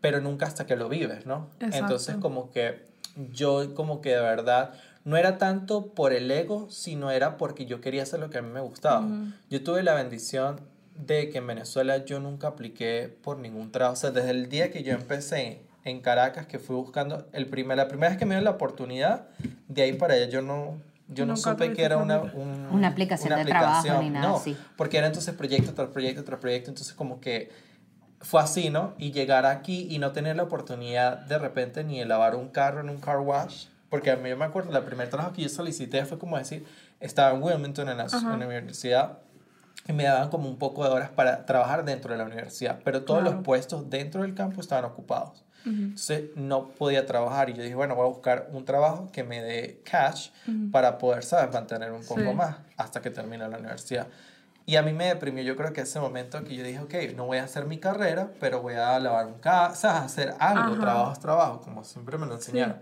[0.00, 1.48] pero nunca hasta que lo vives, ¿no?
[1.60, 1.76] Exacto.
[1.78, 2.90] Entonces como que
[3.32, 7.80] yo como que de verdad no era tanto por el ego, sino era porque yo
[7.80, 9.06] quería hacer lo que a mí me gustaba.
[9.48, 10.60] Yo tuve la bendición
[11.06, 13.94] de que en Venezuela yo nunca apliqué por ningún trabajo.
[13.94, 17.76] O sea, desde el día que yo empecé en Caracas, que fui buscando, el primer,
[17.76, 19.28] la primera vez que me dio la oportunidad,
[19.68, 23.34] de ahí para allá yo no, yo no supe que era una, un- Una aplicación
[23.36, 24.56] de trabajo ni nada no, así.
[24.76, 27.50] porque era entonces proyecto tras proyecto tras proyecto, entonces como que
[28.20, 28.92] fue así, ¿no?
[28.98, 32.80] Y llegar aquí y no tener la oportunidad de repente ni de lavar un carro
[32.80, 35.48] en un car wash, porque a mí yo me acuerdo, el primer trabajo que yo
[35.48, 36.66] solicité fue como decir,
[37.00, 39.18] estaba en Wilmington en la, en la universidad
[39.90, 43.02] y me daban como un poco de horas para trabajar dentro de la universidad, pero
[43.04, 43.36] todos Claro.
[43.36, 45.44] los puestos dentro del campo estaban ocupados.
[45.66, 49.42] Entonces no podía trabajar y yo dije, bueno, voy a buscar un trabajo que me
[49.42, 50.30] dé cash
[50.72, 52.34] para poder, ¿sabes?, mantener un poco Sí.
[52.34, 54.06] más hasta que termine la universidad.
[54.64, 57.26] Y a mí me deprimió, yo creo que ese momento que yo dije, ok, no
[57.26, 60.80] voy a hacer mi carrera, pero voy a lavar un o sea, hacer algo, Ajá.
[60.80, 62.80] trabajo es trabajo, como siempre me lo enseñaron.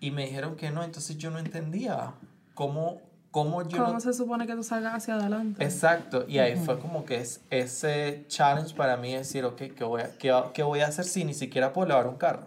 [0.00, 2.12] Y me dijeron que no, entonces yo no entendía
[2.54, 5.62] cómo, cómo yo ¿Cómo no se supone que tú salgas hacia adelante?
[5.64, 10.02] Exacto, y ahí fue como que es ese challenge para mí decir, ok, ¿qué voy,
[10.02, 12.46] a, qué, qué voy a hacer si ni siquiera puedo lavar un carro?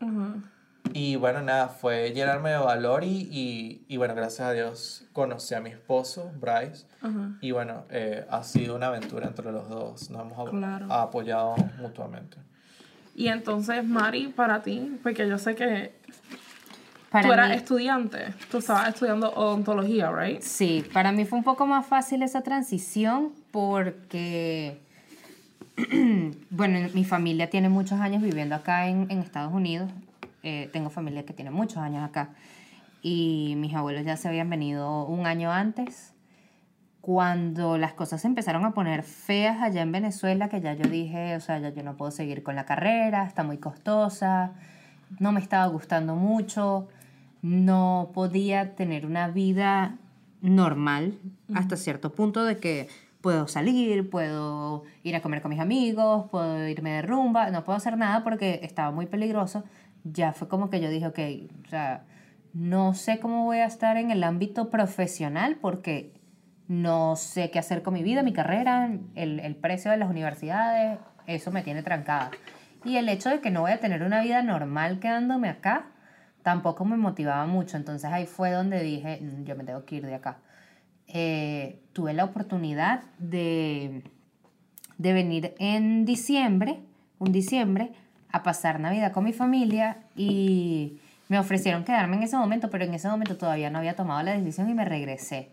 [0.00, 0.42] Ujú.
[0.94, 5.54] Y bueno, nada, fue llenarme de valor y, y, y bueno, gracias a Dios conocí
[5.54, 7.32] a mi esposo, Bryce, Ajá.
[7.40, 10.86] y bueno, eh, ha sido una aventura entre los dos, nos hemos Claro.
[10.90, 12.38] apoyado mutuamente.
[13.14, 15.92] Y entonces, Mari, para ti, porque yo sé que
[17.10, 20.40] Para tú eras mí- estudiante, tú estabas estudiando odontología, ¿right?
[20.42, 24.80] Sí, para mí fue un poco más fácil esa transición porque,
[26.50, 29.90] bueno, mi familia tiene muchos años viviendo acá en, en Estados Unidos.
[30.42, 32.30] Eh, tengo familia que tiene muchos años acá.
[33.00, 36.12] Y mis abuelos ya se habían venido un año antes.
[37.00, 41.36] Cuando las cosas se empezaron a poner feas allá en Venezuela, que ya yo dije,
[41.36, 44.52] o sea, ya yo no puedo seguir con la carrera, está muy costosa,
[45.18, 46.88] no me estaba gustando mucho,
[47.42, 49.96] no podía tener una vida
[50.40, 51.18] normal
[51.54, 52.88] hasta cierto punto de que
[53.20, 57.76] puedo salir, puedo ir a comer con mis amigos, puedo irme de rumba, no puedo
[57.76, 59.64] hacer nada porque estaba muy peligroso.
[60.04, 61.18] Ya fue como que yo dije, ok,
[61.66, 62.04] o sea,
[62.52, 66.12] no sé cómo voy a estar en el ámbito profesional porque
[66.68, 70.98] no sé qué hacer con mi vida, mi carrera, el, el precio de las universidades,
[71.26, 72.30] eso me tiene trancada.
[72.84, 75.86] Y el hecho de que no voy a tener una vida normal quedándome acá,
[76.48, 77.76] tampoco me motivaba mucho.
[77.76, 80.38] Entonces ahí fue donde dije, "Mm, yo me tengo que ir de acá.
[81.06, 84.02] Eh, tuve la oportunidad de,
[84.96, 86.80] de venir en diciembre,
[87.18, 87.90] un diciembre,
[88.32, 92.94] a pasar Navidad con mi familia y me ofrecieron quedarme en ese momento, pero en
[92.94, 95.50] ese momento todavía no había tomado la decisión y me regresé.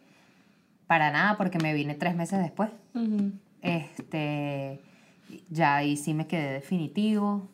[0.87, 2.69] Para nada, porque me vine tres meses después.
[2.93, 3.33] Ujú.
[3.61, 4.79] Este,
[5.49, 7.49] ya ahí sí me quedé definitivo.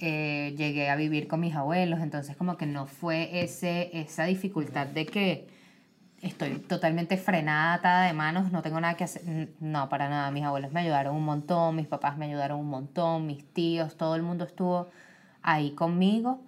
[0.00, 4.86] Eh, llegué a vivir con mis abuelos, entonces como que no fue ese, esa dificultad
[4.86, 5.46] de que
[6.22, 9.50] estoy totalmente frenada, atada de manos, no tengo nada que hacer.
[9.60, 10.30] No, para nada.
[10.30, 14.16] Mis abuelos me ayudaron un montón, mis papás me ayudaron un montón, mis tíos, todo
[14.16, 14.88] el mundo estuvo
[15.42, 16.40] ahí conmigo.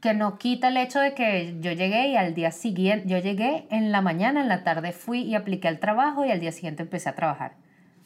[0.00, 3.66] Que no quita el hecho de que yo llegué y al día siguiente, yo llegué
[3.70, 6.82] en la mañana, en la tarde fui y apliqué al trabajo y al día siguiente
[6.82, 7.52] empecé a trabajar.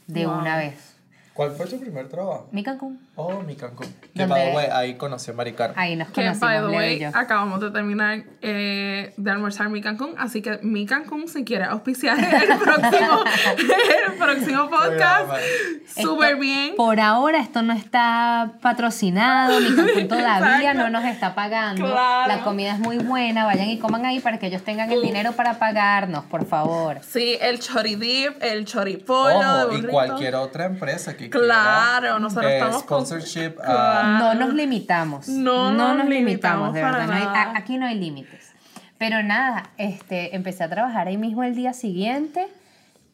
[0.06, 0.38] De Wow.
[0.38, 0.93] una vez.
[1.34, 2.46] ¿Cuál fue tu primer trabajo?
[2.52, 3.00] Mi Cancún.
[3.16, 3.88] Oh, mi Cancún.
[4.14, 5.76] Que by the way, ahí conocí a Mari Carmen.
[5.78, 7.08] Ahí nos Que, by conocimos, the way, yo.
[7.12, 12.18] acabamos de terminar eh, de almorzar mi Cancún, así que mi Cancún, si quiere auspiciar
[12.20, 13.24] el próximo,
[14.06, 15.32] el próximo podcast,
[15.96, 16.76] súper bien.
[16.76, 21.84] Por ahora esto no está patrocinado, mi Cancún todavía no nos está pagando.
[21.84, 22.28] Claro.
[22.32, 25.32] La comida es muy buena, vayan y coman ahí para que ellos tengan el dinero
[25.32, 27.00] para pagarnos, por favor.
[27.02, 32.18] Sí, el chori dip, el choripollo de Ojo, y cualquier otra empresa que Claro, quiera,
[32.18, 32.98] nosotros eh, estamos con-
[33.64, 34.18] a.
[34.18, 35.28] No nos limitamos.
[35.72, 37.06] No nos limitamos de verdad.
[37.06, 38.52] no hay- aquí no hay límites.
[38.98, 42.46] Pero nada, este, empecé a trabajar ahí mismo el día siguiente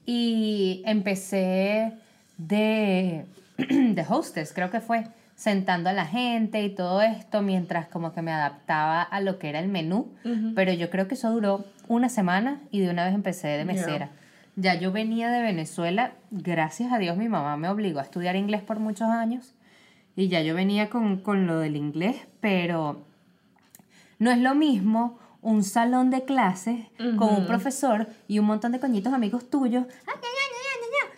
[0.06, 1.92] y empecé
[2.38, 3.26] de,
[3.58, 8.20] de hostess, creo que fue, sentando a la gente y todo esto mientras como que
[8.22, 10.12] me adaptaba a lo que era el menú.
[10.54, 14.10] Pero yo creo que eso duró una semana y de una vez empecé de mesera.
[14.60, 18.60] Ya yo venía de Venezuela, gracias a Dios mi mamá me obligó a estudiar inglés
[18.62, 19.54] por muchos años
[20.16, 23.00] y ya yo venía con, con lo del inglés, pero
[24.18, 26.80] no es lo mismo un salón de clases
[27.16, 29.86] con un profesor y un montón de coñitos amigos tuyos.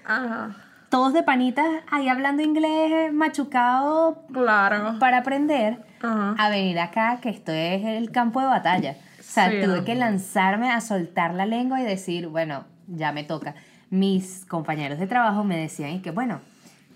[0.05, 0.57] Ajá.
[0.89, 4.99] Todos de panitas ahí hablando inglés, machucado Claro.
[5.01, 6.37] para aprender, Ajá.
[6.39, 8.97] a venir acá, que esto es el campo de batalla.
[9.19, 13.25] O sea, Sí, tuve que lanzarme a soltar la lengua y decir, bueno, ya me
[13.25, 13.55] toca.
[13.91, 16.41] Mis compañeros de trabajo me decían y que, bueno,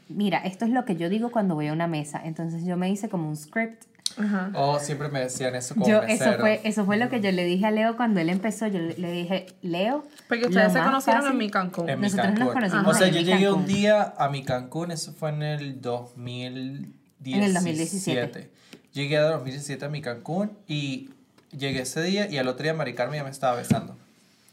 [0.09, 2.20] mira, esto es lo que yo digo cuando voy a una mesa.
[2.24, 3.85] Entonces yo me hice como un script.
[4.18, 4.50] Ajá.
[4.54, 6.30] Oh, siempre me decían eso como Yo, mesero.
[6.30, 8.66] eso, fue, eso fue lo que yo le dije a Leo cuando él empezó.
[8.66, 10.06] Yo le, dije, Leo.
[10.28, 11.88] Porque ustedes se conocieron fácil- en mi Cancún.
[11.90, 12.54] En mi Nosotros nos Cancún.
[12.54, 15.42] conocimos O sea, en yo mi llegué un día a mi Cancún, eso fue en
[15.42, 17.37] el 2017.
[17.37, 18.50] En el 2017.
[18.94, 21.11] Llegué a 2017 a mi Cancún y
[21.50, 23.98] llegué ese día y al otro día Mari Carmen ya me estaba besando.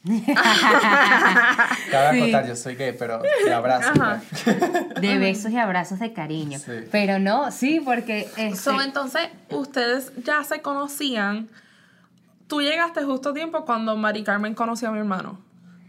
[1.92, 2.22] Cabe Sí.
[2.22, 3.92] acotar, yo soy gay, pero de abrazo.
[3.96, 4.22] Ajá.
[4.44, 4.56] pues.
[5.02, 6.60] De besos y abrazos de cariño.
[6.60, 6.72] Sí.
[6.92, 8.28] Pero no, sí, porque...
[8.38, 11.50] este, So, entonces, ustedes ya se conocían.
[12.48, 15.39] Tú llegaste justo a tiempo cuando Mari Carmen conoció a mi hermano.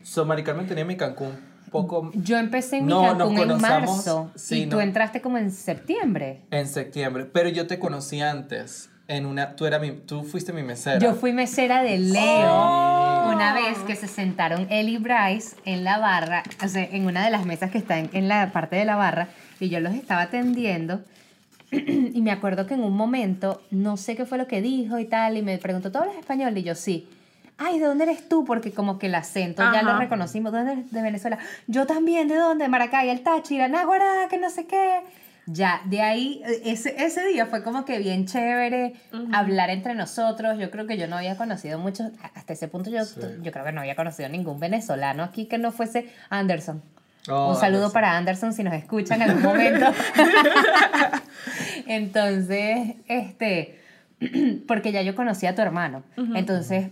[0.03, 4.31] So, Mari Carmen tenía mi Cancún poco Yo empecé en mi No, Cancún en marzo
[4.37, 6.43] sí, y tú entraste como en septiembre.
[6.53, 8.91] en septiembre, pero yo te conocí antes.
[9.07, 10.99] En una, tú, era mi, tú fuiste mi mesera.
[10.99, 15.99] Yo fui mesera de Leo una vez que se sentaron él y Bryce en la
[15.99, 18.97] barra, o sea, en una de las mesas que están en la parte de la
[18.97, 19.29] barra,
[19.61, 21.03] y yo los estaba atendiendo.
[21.71, 25.07] Y me acuerdo que en un momento, no sé qué fue lo que dijo y
[25.07, 26.57] tal, y me preguntó, ¿tú hablas español?
[26.57, 27.09] Y yo, sí.
[27.59, 28.45] Ay, ¿de dónde eres tú?
[28.45, 30.53] Porque como que el acento ya lo reconocimos.
[30.53, 30.91] ¿De dónde eres?
[30.91, 31.39] De Venezuela.
[31.69, 32.69] Yo también, ¿de dónde?
[32.69, 35.01] Maracay, el Táchira, Náguara, que no sé qué.
[35.47, 38.95] Ya, de ahí, eh, ese, ese día fue como que bien chévere
[39.33, 40.59] hablar entre nosotros.
[40.59, 43.21] Yo creo que yo no había conocido muchos, hasta ese punto yo, Sí.
[43.43, 46.83] yo creo que no había conocido ningún venezolano aquí que no fuese Anderson.
[47.29, 47.93] Oh, Un saludo Anderson.
[47.93, 49.87] para Anderson si nos escuchan en algún momento.
[51.87, 53.81] Entonces, este,
[54.67, 56.03] porque ya yo conocía a tu hermano.
[56.35, 56.89] Entonces,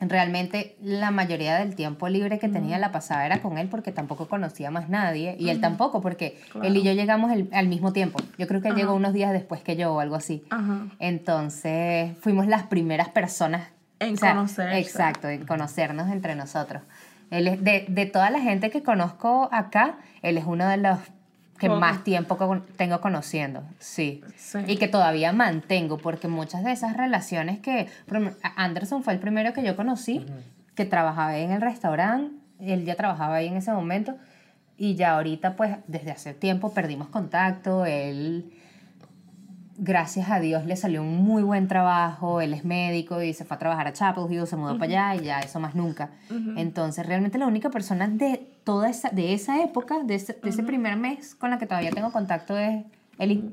[0.00, 4.28] realmente la mayoría del tiempo libre que tenía la pasaba era con él porque tampoco
[4.28, 8.18] conocía más nadie y él tampoco porque él y yo llegamos el- al mismo tiempo.
[8.38, 10.42] Yo creo que él llegó unos días después que yo o algo así.
[10.98, 14.78] Entonces, fuimos las primeras personas En conocerse.
[14.78, 16.82] Exacto, en conocernos entre nosotros.
[17.30, 20.98] Él es de, de toda la gente que conozco acá, él es uno de los
[21.60, 24.22] que más tiempo con- tengo conociendo, sí.
[24.36, 24.58] Sí.
[24.66, 27.86] Y que todavía mantengo, porque muchas de esas relaciones que...
[28.56, 30.26] Anderson fue el primero que yo conocí,
[30.74, 34.16] que trabajaba en el restaurante, él ya trabajaba ahí en ese momento,
[34.76, 38.50] y ya ahorita, pues, desde hace tiempo perdimos contacto, él
[39.82, 43.56] gracias a Dios le salió un muy buen trabajo, él es médico y se fue
[43.56, 46.10] a trabajar a Chapel Hill, se mudó para allá y ya eso más nunca.
[46.56, 50.62] Entonces realmente la única persona de toda esa, de esa época, de ese, de ese
[50.62, 52.84] primer mes con la que todavía tengo contacto es
[53.18, 53.50] Eli.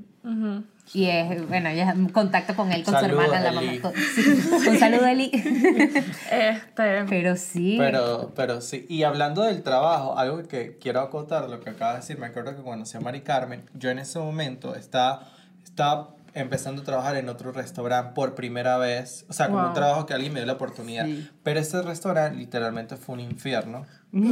[0.93, 3.69] Y es, bueno, ya contacto con él, con Saludos, su hermana, la mamá.
[3.71, 3.79] Eli.
[3.79, 5.31] con- sí, un saludo, Eli.
[6.31, 7.03] Este.
[7.09, 7.75] Pero sí.
[7.77, 11.97] Pero, pero sí, y hablando del trabajo, algo que quiero acotar, lo que acaba de
[11.99, 15.27] decir, me acuerdo que conocí a Mari Carmen, yo en ese momento estaba,
[15.63, 16.09] estaba
[16.39, 19.67] empezando a trabajar en otro restaurante por primera vez, o sea, como Wow.
[19.69, 21.29] un trabajo que alguien me dio la oportunidad, Sí.
[21.43, 23.85] pero ese restaurante literalmente fue un infierno,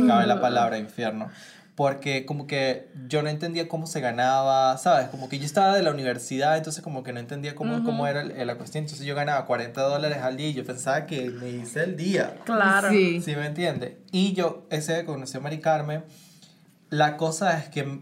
[0.07, 1.29] cabe la palabra infierno.
[1.75, 5.09] Porque como que yo no entendía cómo se ganaba, ¿sabes?
[5.09, 8.21] Como que yo estaba de la universidad, entonces como que no entendía cómo, cómo era
[8.21, 8.85] el- la cuestión.
[8.85, 12.35] Entonces yo ganaba 40 dólares al día y yo pensaba que me hice el día.
[12.45, 12.89] Claro.
[12.91, 13.21] Sí.
[13.21, 13.99] ¿Sí me entiende?
[14.13, 16.05] Y yo, ese día conocí a Mari Carmen,
[16.89, 17.99] la cosa es que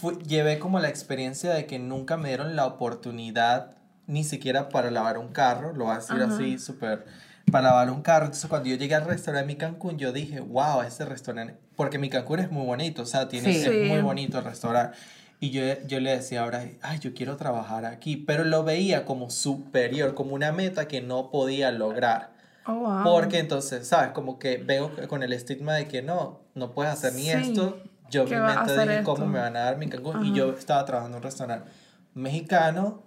[0.00, 3.72] fue- llevé como la experiencia de que nunca me dieron la oportunidad
[4.06, 7.04] ni siquiera para lavar un carro, lo voy a decir así súper,
[7.50, 8.26] para lavar un carro.
[8.26, 11.98] Entonces cuando yo llegué al restaurante de mi Cancún, yo dije, wow, ese restaurante, porque
[11.98, 13.64] mi Cancún es muy bonito, o sea, tiene, Sí.
[13.68, 14.96] es muy bonito el restaurante.
[15.38, 19.28] Y yo, yo le decía ahora, ay, yo quiero trabajar aquí, pero lo veía como
[19.30, 22.30] superior, como una meta que no podía lograr.
[22.66, 23.02] Oh, wow.
[23.04, 24.10] Porque entonces, ¿sabes?
[24.12, 27.30] Como que veo con el estigma de que no, no puedes hacer ni Sí.
[27.30, 27.78] esto.
[28.10, 29.14] Yo ¿Qué mi mente dije, esto?
[29.14, 30.24] ¿cómo me van a dar mi Cancún?
[30.24, 31.70] Y yo estaba trabajando en un restaurante
[32.14, 33.02] mexicano,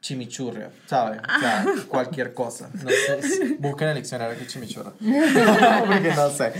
[0.00, 1.20] chimichurria, ¿sabes?
[1.20, 2.70] O sea, cualquier cosa.
[2.72, 4.92] No sé, busquen en el diccionario que chimichurria.
[5.86, 6.52] Porque no sé.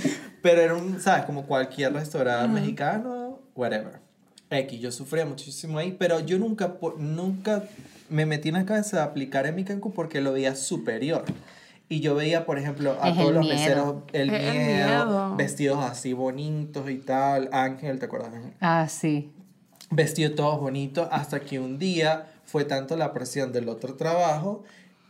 [0.43, 1.25] Pero era un, ¿sabes?
[1.25, 4.01] Como cualquier restaurante mexicano, whatever.
[4.51, 7.63] X, yo sufría muchísimo ahí, pero yo nunca, nunca
[8.09, 11.25] me metí en la cabeza de aplicar en mi Cancún porque lo veía superior.
[11.91, 13.55] Y yo veía, por ejemplo, a Es todos los miedo.
[13.59, 15.37] meseros, el Es el miedo, miedo.
[15.37, 17.51] vestidos así bonitos y tal.
[17.53, 18.33] Ángel, ¿te acuerdas?
[18.33, 18.53] Ángel?
[18.61, 19.33] Ah, sí.
[19.93, 24.63] vestido todos bonitos, hasta que un día fue tanto la presión del otro trabajo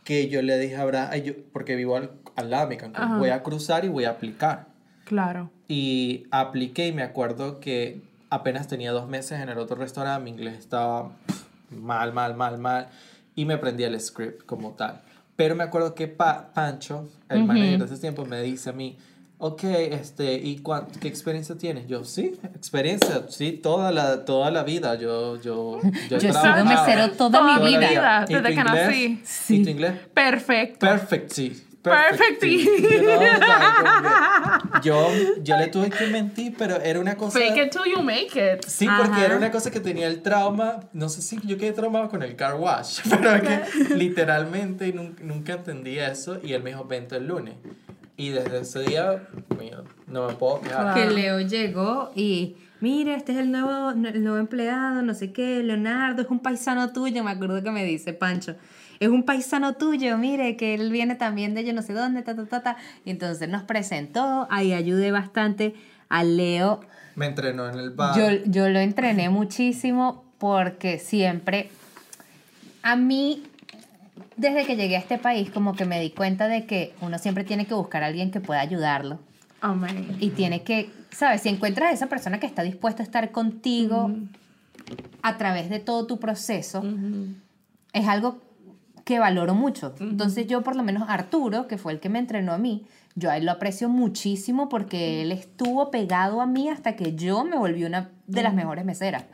[0.03, 2.77] que yo le dije a Abraham, "Ay, yo- porque vivo al, al lado de mi
[2.77, 3.17] Cancún, Ajá.
[3.19, 4.65] voy a cruzar y voy a aplicar.
[5.05, 5.51] Claro.
[5.67, 8.01] Y apliqué y me acuerdo que
[8.31, 11.43] apenas tenía dos meses en el otro restaurante, mi inglés estaba pff,
[11.79, 12.87] mal, mal, mal, mal,
[13.35, 14.99] y me aprendí el script como tal.
[15.41, 18.95] Pero me acuerdo que Pa- Pancho, el manager de ese tiempo, me dice a mí,
[19.39, 20.61] ok, este, ¿y
[20.99, 21.87] qué experiencia tienes?
[21.87, 24.93] Yo, sí, experiencia, sí, toda la, toda la vida.
[24.99, 27.89] Yo, yo, yo, he Yo he sido mesero toda Toda mi vida.
[27.89, 28.25] vida.
[28.29, 28.87] ¿Y desde que inglés?
[28.87, 29.53] nací.
[29.55, 29.93] ¿Y tu inglés?
[30.13, 30.79] Perfecto.
[30.85, 31.63] Perfect, sí.
[31.81, 32.59] Perfectly.
[32.59, 32.69] sí.
[32.79, 33.39] You know, like,
[33.79, 35.07] como que yo,
[35.43, 37.39] yo le tuve que mentir, pero era una cosa...
[37.39, 38.65] Fake it till you make it.
[38.65, 39.25] Sí, porque Ajá.
[39.25, 42.35] era una cosa que tenía el trauma, no sé si yo quedé traumado con el
[42.35, 47.27] car wash, pero que literalmente nun- nunca entendí eso y él me dijo, vente el
[47.27, 47.55] lunes.
[48.17, 49.27] Y desde ese día,
[49.59, 50.93] mira, no me puedo quejar.
[50.93, 55.63] Que Leo llegó y, mira, este es el nuevo, el nuevo empleado, no sé qué,
[55.63, 58.55] Leonardo, es un paisano tuyo, me acuerdo que me dice Pancho.
[59.01, 62.35] Es un paisano tuyo, mire, que él viene también de yo no sé dónde, ta,
[62.35, 62.77] ta, ta, ta.
[63.03, 65.73] Y entonces nos presentó, ahí ayudé bastante
[66.07, 66.81] a Leo.
[67.15, 68.15] Me entrenó en el bar.
[68.15, 71.71] Yo, yo lo entrené muchísimo porque siempre,
[72.83, 73.41] a mí,
[74.37, 77.43] desde que llegué a este país, como que me di cuenta de que uno siempre
[77.43, 79.17] tiene que buscar a alguien que pueda ayudarlo.
[79.61, 80.15] Amén.
[80.19, 81.41] Y tiene que, ¿sabes?
[81.41, 84.11] Si encuentras a esa persona que está dispuesta a estar contigo
[85.23, 86.83] a través de todo tu proceso,
[87.93, 88.50] es algo
[89.11, 89.93] que valoro mucho.
[89.99, 92.85] Entonces yo, por lo menos Arturo, que fue el que me entrenó a mí,
[93.15, 97.43] yo a él lo aprecio muchísimo porque él estuvo pegado a mí hasta que yo
[97.43, 99.25] me volví una de las mejores meseras.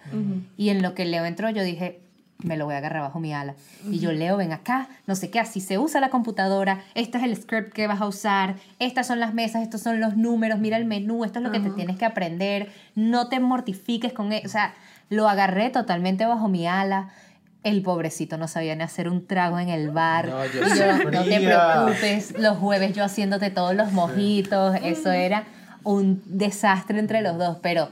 [0.58, 2.02] Y en lo que Leo entró, yo dije,
[2.40, 3.54] me lo voy a agarrar bajo mi ala.
[3.88, 7.24] Y yo, Leo, ven acá, no sé qué, así se usa la computadora, este es
[7.24, 10.78] el script que vas a usar, estas son las mesas, estos son los números, mira
[10.78, 14.48] el menú, esto es lo que te tienes que aprender, no te mortifiques con eso.
[14.48, 14.74] O sea,
[15.10, 17.10] lo agarré totalmente bajo mi ala.
[17.68, 20.28] El pobrecito no sabía ni hacer un trago en el bar.
[20.28, 25.12] No, yo Y yo, no te preocupes, los jueves yo haciéndote todos los mojitos, eso
[25.12, 25.44] era
[25.84, 27.90] un desastre entre los dos, pero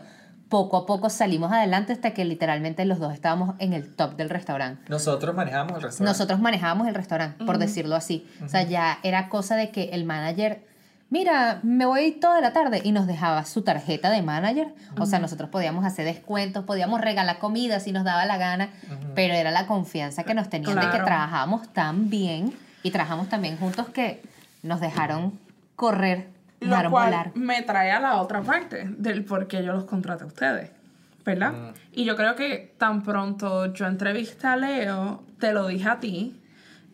[0.50, 4.30] poco a poco salimos adelante hasta que literalmente los dos estábamos en el top del
[4.30, 4.84] restaurante.
[4.90, 6.04] Nosotros manejamos el restaurante.
[6.04, 8.28] Nosotros manejábamos el restaurante, por decirlo así.
[8.44, 10.66] O sea, ya era cosa de que el manager,
[11.10, 14.74] mira, me voy toda la tarde y nos dejaba su tarjeta de manager.
[15.00, 18.70] O sea, nosotros podíamos hacer descuentos, podíamos regalar comida si nos daba la gana,
[19.16, 22.54] pero era la confianza que nos tenían de que trabajábamos tan bien
[22.84, 24.22] y trabajamos también juntos que
[24.64, 25.40] nos dejaron
[25.76, 26.28] correr,
[26.60, 27.32] Lo dejaron cual volar.
[27.36, 30.72] me trae a la otra parte del por qué yo los contraté a ustedes,
[31.24, 31.74] ¿verdad?
[31.92, 36.40] Y yo creo que tan pronto yo entrevisté a Leo, te lo dije a ti,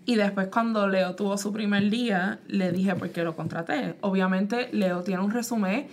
[0.06, 3.96] y después cuando Leo tuvo su primer día, le dije por qué lo contraté.
[4.02, 5.88] Obviamente Leo tiene un resumen,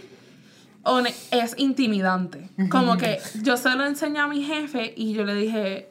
[1.30, 2.48] es intimidante.
[2.70, 5.88] Como que yo se lo enseñé a mi jefe y yo le dije,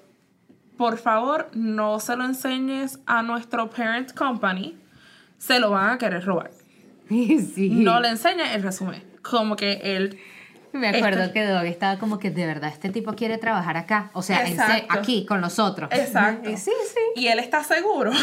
[0.78, 4.76] por favor, no se lo enseñes a nuestro parent company,
[5.38, 6.51] se lo van a querer robar
[7.09, 7.70] sí.
[7.70, 9.03] no le enseña el resumen.
[9.22, 10.18] Como que él.
[10.82, 14.09] Me acuerdo Este- que Dog estaba como que de verdad este tipo quiere trabajar acá,
[14.13, 15.89] o sea, en se- aquí con nosotros.
[15.91, 16.49] Exacto.
[16.49, 17.21] Y sí, sí.
[17.21, 18.11] Y él está seguro.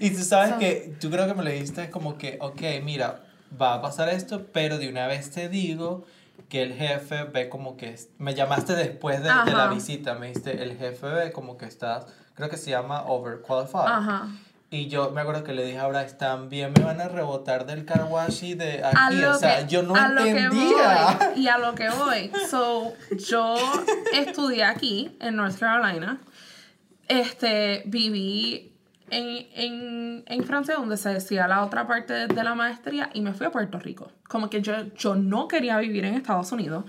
[0.00, 3.20] Y tú sabes que, tú creo que me lo dijiste como que, ok, mira,
[3.60, 6.04] va a pasar esto, pero de una vez te digo
[6.48, 10.62] que el jefe ve como que, me llamaste después de, de la visita, me dijiste,
[10.62, 13.80] el jefe ve como que estás, creo que se llama overqualified.
[13.86, 14.28] Ajá.
[14.74, 18.06] Y yo me acuerdo que le dije ahora, también me van a rebotar del car
[18.08, 21.18] wash y de A aquí, o sea, que- yo no a lo que entendía.
[21.34, 22.32] voy, y a lo que voy.
[22.50, 22.94] So,
[23.28, 23.54] yo
[24.14, 26.18] estudié aquí, en North Carolina.
[27.08, 28.72] Este, viví
[29.10, 33.20] en, en, en Francia, donde se decía la otra parte de, de la maestría, y
[33.20, 34.10] me fui a Puerto Rico.
[34.26, 36.84] Como que yo, yo no quería vivir en Estados Unidos.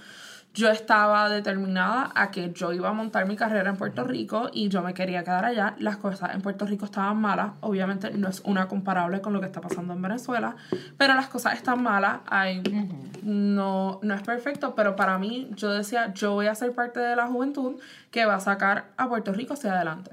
[0.54, 4.70] Yo estaba determinada a que yo iba a montar mi carrera en Puerto Rico y
[4.70, 5.76] yo me quería quedar allá.
[5.80, 7.54] Las cosas en Puerto Rico estaban malas.
[7.62, 10.56] Obviamente no es una comparable con lo que está pasando en Venezuela,
[10.96, 12.20] pero las cosas están malas.
[12.28, 12.62] Hay,
[13.24, 17.16] no, no es perfecto, pero para mí yo decía, yo voy a ser parte de
[17.16, 17.82] la juventud
[18.12, 20.12] que va a sacar a Puerto Rico hacia adelante.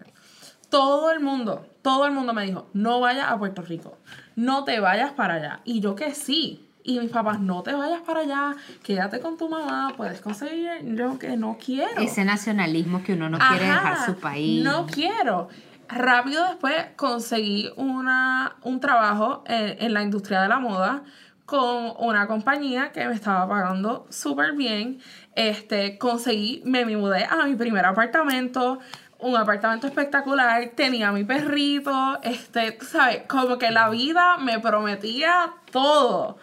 [0.70, 3.98] Todo el mundo, todo el mundo me dijo, no vayas a Puerto Rico,
[4.36, 5.60] no te vayas para allá.
[5.64, 6.69] Y yo que sí.
[6.82, 10.70] Y mis papás, no te vayas para allá, quédate con tu mamá, puedes conseguir.
[10.82, 12.00] Yo que no quiero.
[12.00, 14.64] Ese nacionalismo que uno no quiere dejar su país.
[14.64, 15.48] No quiero.
[15.88, 21.02] Rápido después conseguí una, un trabajo en, en la industria de la moda
[21.50, 25.00] con una compañía que me estaba pagando súper bien.
[25.34, 28.78] Este, conseguí, me mudé a mi primer apartamento,
[29.18, 36.38] un apartamento espectacular, tenía mi perrito, este, sabes, como que la vida me prometía todo.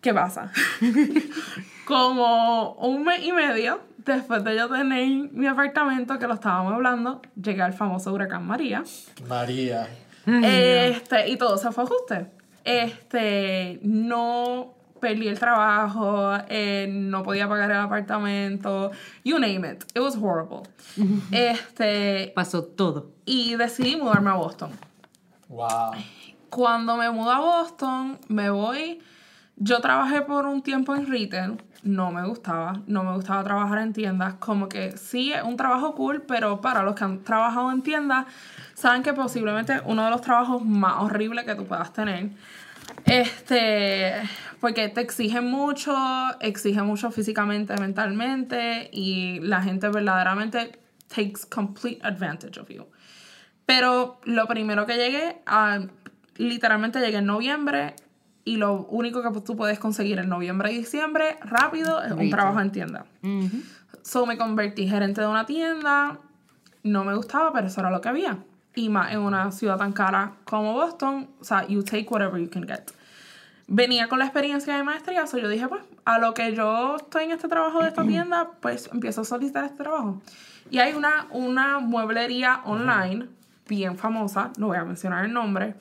[0.00, 0.50] ¿Qué pasa?
[1.84, 7.20] Como un mes y medio después de yo tener mi apartamento que lo estábamos hablando,
[7.40, 8.82] llegué al famoso huracán María.
[9.28, 9.88] María.
[10.26, 12.26] Este, y todo se fue a ajuste.
[12.64, 18.90] Este, no perdí el trabajo, eh, no podía pagar el apartamento,
[19.24, 19.84] you name it.
[19.94, 20.62] It was horrible.
[21.32, 23.10] Este, Pasó todo.
[23.24, 24.70] y decidí mudarme a Boston.
[25.48, 25.92] Wow.
[26.48, 29.00] Cuando me mudo a Boston, me voy.
[29.62, 31.62] Yo trabajé por un tiempo en retail.
[31.82, 32.80] No me gustaba.
[32.86, 34.34] No me gustaba trabajar en tiendas.
[34.34, 38.24] Como que sí, es un trabajo cool, pero para los que han trabajado en tiendas,
[38.72, 42.30] saben que posiblemente uno de los trabajos más horribles que tú puedas tener.
[43.04, 44.14] Este,
[44.60, 45.94] porque te exigen mucho,
[46.40, 52.86] exigen mucho físicamente, mentalmente, y la gente verdaderamente takes complete advantage of you.
[53.66, 55.80] Pero lo primero que llegué, a,
[56.36, 57.94] literalmente llegué en noviembre
[58.50, 62.58] y lo único que tú puedes conseguir en noviembre y diciembre rápido es un trabajo
[62.58, 63.04] en tienda.
[64.02, 66.18] So me convertí gerente de una tienda,
[66.82, 68.38] no me gustaba, pero eso era lo que había.
[68.74, 72.50] Y más en una ciudad tan cara como Boston, o sea, you take whatever you
[72.50, 72.90] can get.
[73.68, 77.26] Venía con la experiencia de maestría, so yo dije, pues, a lo que yo estoy
[77.26, 80.20] en este trabajo de esta tienda, pues empiezo a solicitar este trabajo.
[80.72, 83.28] Y hay una, una mueblería online
[83.68, 85.76] bien famosa, no voy a mencionar el nombre,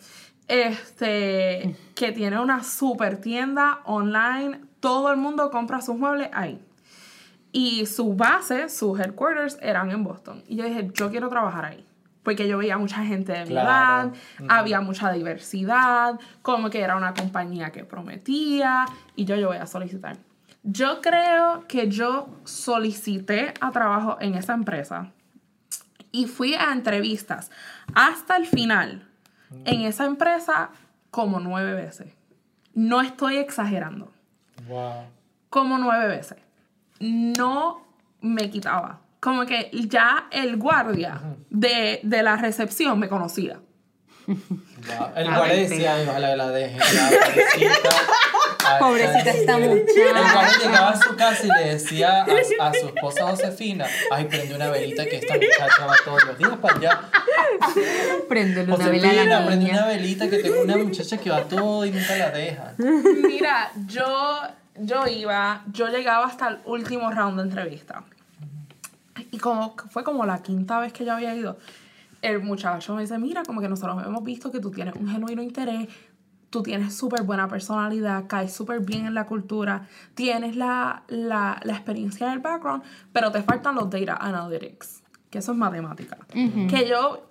[0.50, 6.60] este, que tiene una super tienda online, todo el mundo compra sus muebles ahí.
[7.52, 10.43] Y su base, sus headquarters eran en Boston.
[10.47, 11.86] Y yo dije, yo quiero trabajar ahí.
[12.24, 14.10] Porque yo veía mucha gente de mi Claro.
[14.10, 14.14] edad,
[14.50, 18.86] había mucha diversidad, como que era una compañía que prometía,
[19.16, 20.18] y yo, yo voy a solicitar.
[20.62, 25.12] Yo creo que yo solicité a trabajo en esa empresa
[26.12, 27.50] y fui a entrevistas
[27.95, 29.09] hasta el final
[29.66, 30.70] en esa empresa
[31.12, 32.14] como nueve veces.
[32.74, 34.12] No estoy exagerando
[34.68, 35.04] Wow.
[35.50, 36.38] como nueve veces.
[37.00, 37.86] No
[38.22, 39.00] me quitaba.
[39.20, 41.20] Como que ya el guardia
[41.50, 43.60] de, de la recepción me conocía.
[44.28, 44.38] Wow.
[45.16, 46.78] El A guardia decía, "Ay, ojalá la dejen.
[46.80, 47.89] ya, pobrecita.
[48.66, 50.60] Ay, Pobrecita esta El guardia muchacha.
[50.64, 54.70] llegaba a su casa y le decía a, a su esposa Josefina, ay, prende una
[54.70, 57.02] velita que esta muchacha va todos los días para allá.
[58.30, 59.78] Prendele una vela a la Josefina, prende niña.
[59.78, 62.74] una velita que tengo una muchacha que va todo y nunca la deja.
[62.78, 64.42] Mira, yo,
[64.76, 68.04] yo iba, yo llegaba hasta el último round de entrevista.
[69.32, 71.58] Y como fue como la quinta vez que yo había ido,
[72.22, 75.42] el muchacho me dice, mira, como que nosotros hemos visto que tú tienes un genuino
[75.42, 75.88] interés,
[76.50, 81.74] tú tienes súper buena personalidad, caes súper bien en la cultura, tienes la, la, la
[81.74, 82.84] experiencia del background,
[83.14, 86.18] pero te faltan los data analytics, que eso es matemática.
[86.34, 87.29] Que yo,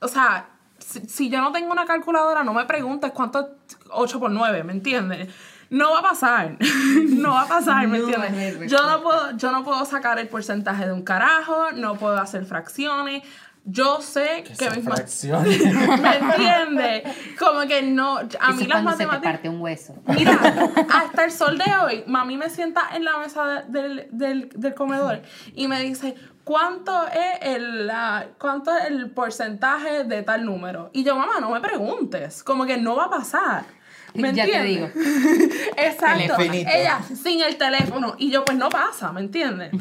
[0.00, 4.20] o sea, si, si yo no tengo una calculadora, no me preguntes cuánto es 8
[4.20, 5.28] por 9, ¿me entiendes?
[5.70, 6.56] No va a pasar,
[7.08, 8.70] no va a pasar, ¿me entiendes?
[8.70, 12.44] Yo no, puedo, yo no puedo sacar el porcentaje de un carajo, no puedo hacer
[12.46, 13.22] fracciones.
[13.68, 15.42] Yo sé que mis fracción.
[16.00, 17.02] ¿Me entiendes?
[17.36, 18.18] Como que no.
[18.38, 19.20] A mí las cuando se te matemáticas.
[19.32, 19.96] parte un hueso.
[20.06, 20.34] Mira,
[20.94, 24.74] hasta el sol de hoy, mami me sienta en la mesa de- del, del, del
[24.74, 25.20] comedor
[25.56, 26.14] y me dice,
[26.46, 30.90] ¿cuánto es, el, la- ¿cuánto es el porcentaje de tal número?
[30.92, 33.64] Y yo, mamá, no me preguntes, como que no va a pasar.
[34.14, 34.94] ¿Me Ya te entiendes?
[34.94, 35.54] digo.
[35.76, 36.40] Exacto.
[36.40, 36.70] Infinito.
[36.72, 39.72] Ella sin el teléfono y yo, pues no pasa, ¿me entiendes?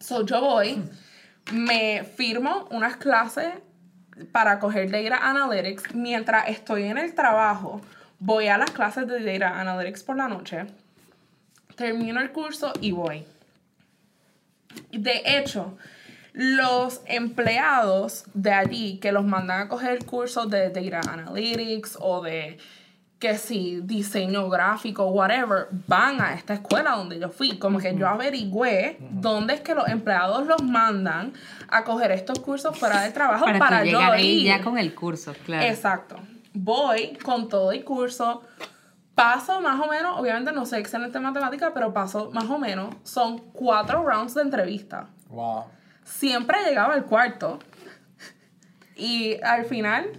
[0.00, 0.82] So yo voy,
[1.52, 3.52] me firmo unas clases
[4.32, 5.94] para coger Data Analytics.
[5.94, 7.82] Mientras estoy en el trabajo,
[8.18, 10.64] voy a las clases de Data Analytics por la noche,
[11.76, 13.24] termino el curso y voy.
[14.92, 15.76] De hecho,
[16.32, 22.58] los empleados de allí que los mandan a coger cursos de Data Analytics o de
[23.20, 27.58] que si diseño gráfico, whatever, van a esta escuela donde yo fui.
[27.58, 31.34] Como que yo averigüé dónde es que los empleados los mandan
[31.68, 34.46] a coger estos cursos fuera de trabajo para, Para, yo llegar ahí ir.
[34.46, 35.66] ya con el curso, claro.
[35.66, 36.16] Exacto.
[36.54, 38.42] Voy con todo el curso.
[39.14, 42.94] Paso más o menos, obviamente no sé excelente matemática, pero paso más o menos.
[43.04, 45.08] Son cuatro rounds de entrevista.
[45.28, 45.64] Wow.
[46.04, 47.58] Siempre llegaba al cuarto.
[48.96, 50.10] Y al final,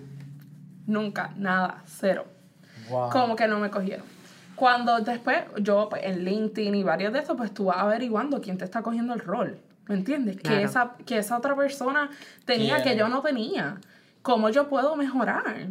[0.87, 2.25] nunca, nada, cero.
[2.89, 3.09] Wow.
[3.09, 4.05] Como que no me cogieron.
[4.55, 8.57] Cuando después, yo pues, en LinkedIn y varios de estos, pues tú vas averiguando quién
[8.57, 9.59] te está cogiendo el rol.
[9.87, 10.37] ¿Me entiendes?
[10.37, 10.61] Que, Claro.
[10.65, 12.09] esa, que esa otra persona
[12.45, 13.77] tenía que yo no tenía.
[14.21, 15.67] ¿Cómo yo puedo mejorar?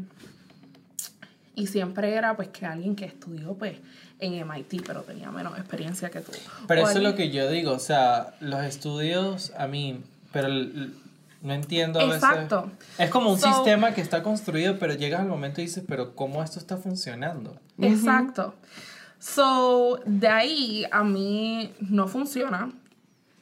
[1.54, 3.76] Y siempre era pues que alguien que estudió pues
[4.18, 6.32] en MIT, pero tenía menos experiencia que tú.
[6.68, 10.00] Pero O eso es lo que yo digo, o sea, los estudios, a mí,
[10.32, 12.22] pero no entiendo a veces.
[12.22, 12.70] Exacto.
[12.98, 16.14] Es como un So- sistema que está construido, pero llegas al momento y dices, pero
[16.14, 17.56] ¿cómo esto está funcionando?
[17.80, 18.54] Exacto.
[19.18, 22.70] So, de ahí a mí no funciona.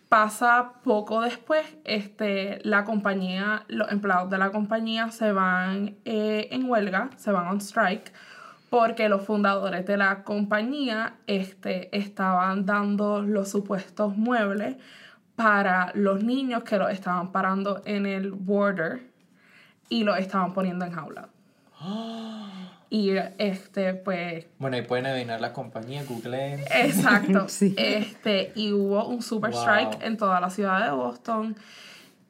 [0.09, 6.71] Pasa poco después, este, la compañía, los empleados de la compañía se van eh, en
[6.71, 8.13] huelga, se van on strike,
[8.71, 14.77] porque los fundadores de la compañía este, estaban dando los supuestos muebles
[15.37, 19.03] para los niños que los estaban parando en el border
[19.91, 21.29] y los estaban poniendo en jaula.
[22.91, 26.61] Y este, pues, Bueno, ahí pueden adivinar la compañía, googleen.
[26.75, 27.47] exacto.
[27.49, 27.75] Sí.
[27.77, 29.61] Este, y hubo un super Wow.
[29.61, 31.57] strike en toda la ciudad de Boston.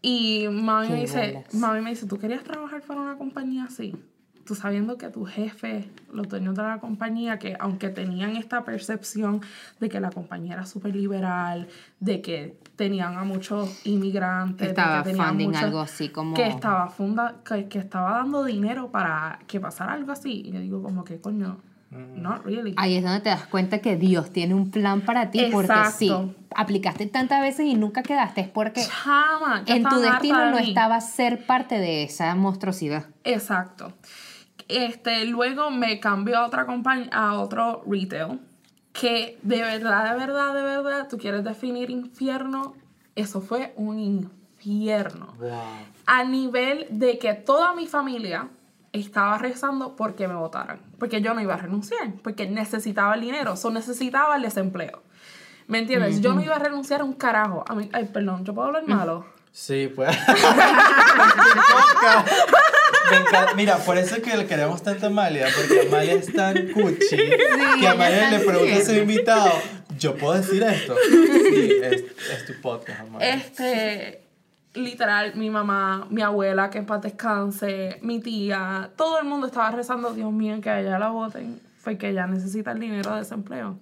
[0.03, 1.55] Y mami Qué me dice, bolas.
[1.55, 3.95] mami me dice, ¿tú querías trabajar para una compañía así?
[4.45, 9.43] Tú sabiendo que tu jefe, los dueños de la compañía, que aunque tenían esta percepción
[9.79, 11.69] de que la compañía era súper liberal,
[12.01, 16.35] de que tenían a muchos inmigrantes, de Estaba que funding muchos- algo así como...
[16.35, 20.43] que estaba funda que, que estaba dando dinero para que pasara algo así.
[20.47, 21.59] Y yo digo como que coño,
[21.91, 22.75] not really.
[22.77, 26.07] Ahí es donde te das cuenta que Dios tiene un plan para ti, porque sí,
[26.09, 26.35] Exacto.
[26.55, 30.69] aplicaste tantas veces y nunca quedaste, es porque Chama, en tu destino de no mí.
[30.69, 33.07] estaba ser parte de esa monstruosidad.
[33.25, 33.93] Exacto.
[34.69, 38.39] Este, luego me cambió a otra compañía, a otro retail,
[38.99, 42.75] que de verdad, de verdad, de verdad, tú quieres definir infierno,
[43.15, 45.35] eso fue un infierno.
[45.39, 45.51] Wow.
[46.07, 48.49] A nivel de que toda mi familia
[48.93, 53.55] estaba rezando porque me votaran, porque yo no iba a renunciar, porque necesitaba el dinero,
[53.63, 55.03] o necesitaba el desempleo.
[55.67, 56.21] ¿Me entiendes?
[56.21, 57.63] Yo no iba a renunciar a un carajo.
[57.69, 59.27] A mí, ay, perdón, ¿yo puedo hablar malo?
[59.53, 60.17] Sí, pues.
[63.11, 63.55] Encanta.
[63.55, 67.17] Mira, por eso es que le queremos tanto a Amalia, porque Amalia es tan cuchi
[67.17, 67.39] que
[67.79, 69.53] ella Amalia le pregunta a su invitado,
[69.99, 70.95] ¿yo puedo decir esto?
[71.11, 73.35] Sí, es, es tu podcast, Amalia.
[73.35, 74.23] Este,
[74.75, 79.71] literal, mi mamá, mi abuela, que en paz descanse, mi tía, todo el mundo estaba
[79.71, 83.79] rezando, Dios mío, que a ella la voten, porque ella necesita el dinero de desempleo.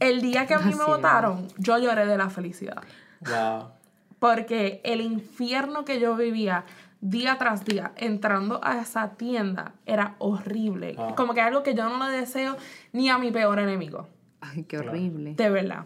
[0.00, 2.82] El día que a mí Así me votaron, yo lloré de la felicidad.
[3.20, 3.70] Wow.
[4.18, 6.64] Porque el infierno que yo vivía
[7.02, 10.94] día tras día entrando a esa tienda era horrible.
[10.96, 11.12] Ah.
[11.14, 12.56] Como que algo que yo no le deseo
[12.92, 14.08] ni a mi peor enemigo.
[14.40, 15.34] Ay, qué horrible.
[15.34, 15.84] De verdad.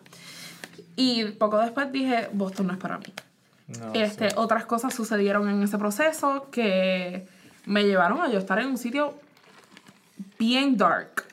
[0.94, 3.12] Y poco después dije, Boston no es para mí.
[3.66, 4.36] No, este, sí.
[4.38, 7.26] Otras cosas sucedieron en ese proceso que
[7.64, 9.14] me llevaron a yo estar en un sitio
[10.38, 11.24] bien dark.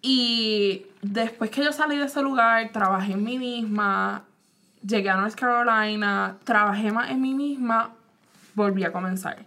[0.00, 4.24] Y después que yo salí de ese lugar, trabajé en mí misma,
[4.86, 7.95] llegué a North Carolina, trabajé más en mí misma,
[8.56, 9.46] volví a comenzar.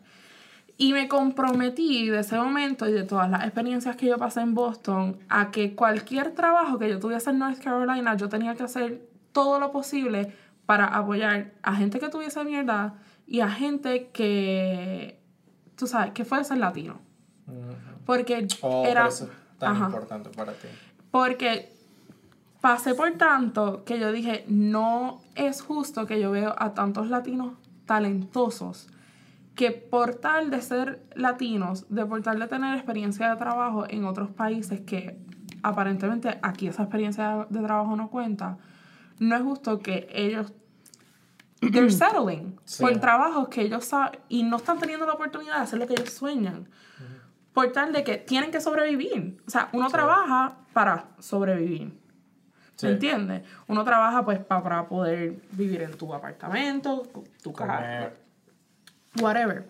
[0.78, 4.54] Y me comprometí de ese momento y de todas las experiencias que yo pasé en
[4.54, 9.06] Boston a que cualquier trabajo que yo tuviese en North Carolina, yo tenía que hacer
[9.34, 10.34] todo lo posible
[10.66, 12.94] para apoyar a gente que tuviese mierda
[13.28, 15.20] y a gente que,
[15.76, 17.00] tú sabes, que fuese latino.
[18.06, 19.02] Porque Oh, era...
[19.04, 19.86] por eso es tan Ajá.
[19.88, 20.68] importante para ti.
[21.12, 21.74] Porque
[22.62, 27.54] pasé por tanto que yo dije, no es justo que yo veo a tantos latinos
[27.86, 28.88] talentosos
[29.60, 34.06] que por tal de ser latinos, de por tal de tener experiencia de trabajo en
[34.06, 35.20] otros países que
[35.64, 38.58] aparentemente aquí esa experiencia de trabajo no cuenta,
[39.20, 40.54] no es justo que ellos
[41.60, 42.82] they're settling Sí.
[42.82, 45.94] por trabajos que ellos saben y no están teniendo la oportunidad de hacer lo que
[45.96, 46.70] ellos sueñan
[47.52, 49.42] por tal de que tienen que sobrevivir.
[49.46, 52.00] O sea, uno trabaja para sobrevivir.
[52.76, 52.86] Sí.
[52.86, 53.44] ¿Me entiendes?
[53.68, 57.04] Uno trabaja pues pa- para poder vivir en tu apartamento,
[57.44, 58.12] tu casa.
[59.22, 59.66] Whatever.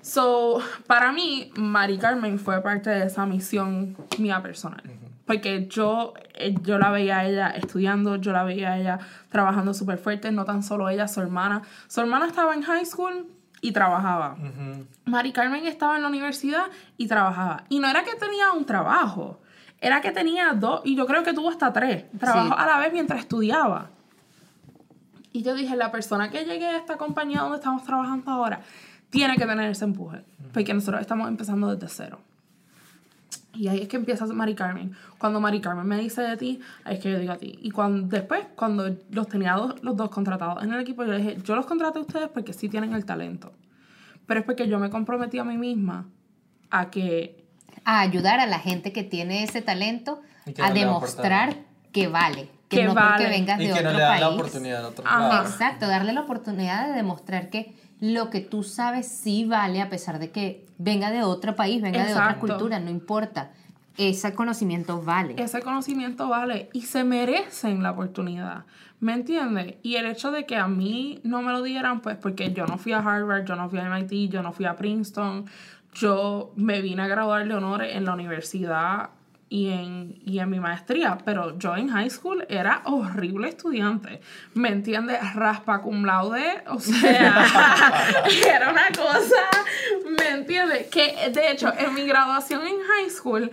[0.00, 4.82] So, para mí, Mari Carmen fue parte de esa misión mía personal.
[5.26, 8.98] Porque yo, eh, yo la veía a ella estudiando, yo la veía a ella
[9.30, 11.62] trabajando súper fuerte, no tan solo ella, su hermana.
[11.88, 13.26] Su hermana estaba en high school
[13.60, 14.34] y trabajaba.
[14.34, 14.86] Ujú.
[15.06, 16.66] Mari Carmen estaba en la universidad
[16.96, 17.64] y trabajaba.
[17.68, 19.40] Y no era que tenía un trabajo,
[19.80, 22.62] era que tenía dos, y yo creo que tuvo hasta tres trabajos Sí.
[22.62, 23.90] a la vez mientras estudiaba.
[25.36, 28.60] Y yo dije, la persona que llegue a esta compañía donde estamos trabajando ahora
[29.10, 30.22] tiene que tener ese empuje,
[30.54, 32.20] porque nosotros estamos empezando desde cero.
[33.52, 34.92] Y ahí es que empieza Mari Carmen.
[35.18, 37.58] Cuando Mari Carmen me dice de ti, ahí es que yo digo a ti.
[37.60, 41.36] Y cuando, después, cuando los tenía dos- los dos contratados en el equipo, yo dije,
[41.44, 43.52] yo los contraté a ustedes porque sí tienen el talento.
[44.26, 46.06] Pero es porque yo me comprometí a mí misma
[46.70, 47.44] a que
[47.84, 50.20] A ayudar a la gente que tiene ese talento
[50.64, 51.56] a demostrar
[51.92, 52.48] que vale.
[52.68, 53.10] Que, Que no vale.
[53.24, 54.38] porque vengas Y de que no otro le dan la país.
[54.40, 55.28] oportunidad en otros Ajá.
[55.28, 55.50] lados.
[55.52, 60.18] Exacto, darle la oportunidad de demostrar que lo que tú sabes sí vale a pesar
[60.18, 63.52] de que venga de otro país, venga de otra cultura, no importa.
[63.96, 65.34] Ese conocimiento vale.
[65.38, 68.64] ese conocimiento vale y se merecen la oportunidad.
[69.00, 69.76] ¿Me entiendes?
[69.82, 72.76] Y el hecho de que a mí no me lo dieran, pues porque yo no
[72.76, 75.46] fui a Harvard, yo no fui a MIT, yo no fui a Princeton,
[75.94, 79.10] yo me vine a graduar de honores en la universidad
[79.48, 84.20] y en, y en mi maestría, pero yo en high school era horrible estudiante.
[84.54, 85.18] ¿Me entiendes?
[85.34, 87.46] Raspa cum laude, o sea,
[88.46, 89.48] era una cosa,
[90.18, 90.88] ¿me entiendes?
[90.88, 93.50] Que de hecho en mi graduación en high school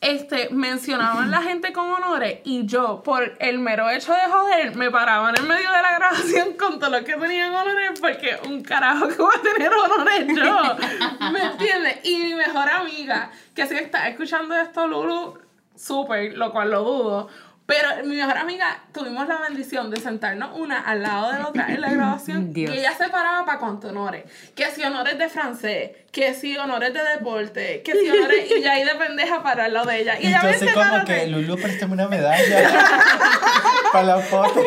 [0.00, 4.90] este, mencionaban la gente con honores y yo, por el mero hecho de joder, me
[4.90, 9.08] paraba en medio de la grabación con todo lo que tenían honores porque un carajo
[9.08, 11.30] que va a tener honores yo.
[11.32, 12.00] ¿Me entiendes?
[12.04, 15.38] Y mi mejor amiga, que si está escuchando esto, Lulu,
[15.74, 17.28] súper, lo cual lo dudo.
[17.66, 21.66] Pero mi mejor amiga, tuvimos la bendición de sentarnos una al lado de la otra
[21.68, 22.72] en la grabación Dios.
[22.72, 24.24] y ella se paraba para contar honores.
[24.54, 28.50] Que si honores de francés, que si honores de deporte, que si honores...
[28.50, 30.18] y ahí de pendeja para al lado de ella.
[30.18, 32.70] Y, Y ella yo me sé como que, Lulu, préstame una medalla
[33.92, 34.64] para la foto.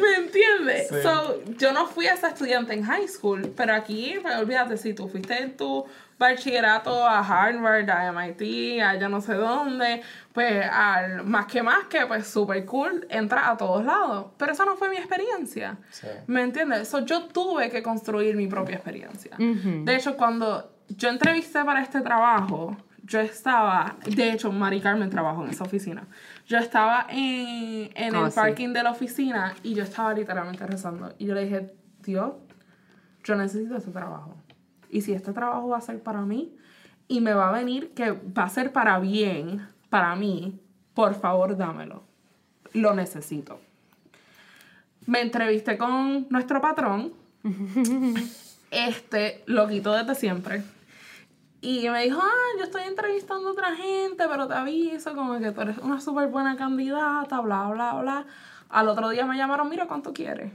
[0.00, 0.88] ¿Me entiendes?
[0.88, 0.96] Sí.
[1.04, 5.08] So, yo no fui esa estudiante en high school, pero aquí, pues, olvídate, si tú
[5.08, 5.86] fuiste en tu
[6.20, 10.02] bachillerato a Harvard, a MIT, a yo no sé dónde,
[10.34, 14.26] pues al más que más que, pues super cool, entra a todos lados.
[14.36, 15.78] Pero esa no fue mi experiencia.
[15.88, 16.06] Sí.
[16.26, 16.88] ¿Me entiendes?
[16.88, 19.34] So, yo tuve que construir mi propia experiencia.
[19.38, 20.39] De hecho, cuando
[20.88, 26.06] yo entrevisté para este trabajo, yo estaba, de hecho, Mari Carmen trabajó en esa oficina.
[26.46, 28.36] Yo estaba en, en Oh, el sí.
[28.36, 31.12] parking de la oficina y yo estaba literalmente rezando.
[31.18, 32.34] Y yo le dije, Dios,
[33.24, 34.36] yo necesito este trabajo.
[34.90, 36.54] Y si este trabajo va a ser para mí
[37.08, 40.60] y me va a venir que va a ser para bien, para mí,
[40.94, 42.04] por favor dámelo.
[42.72, 43.60] Lo necesito.
[45.06, 47.12] Me entrevisté con nuestro patrón,
[48.70, 50.62] este, loquito desde siempre.
[51.62, 55.50] Y me dijo, ah, yo estoy entrevistando a otra gente, pero te aviso, como que
[55.50, 58.26] tú eres una súper buena candidata, bla, bla, bla.
[58.70, 60.52] Al otro día me llamaron, mira, ¿cuánto quieres?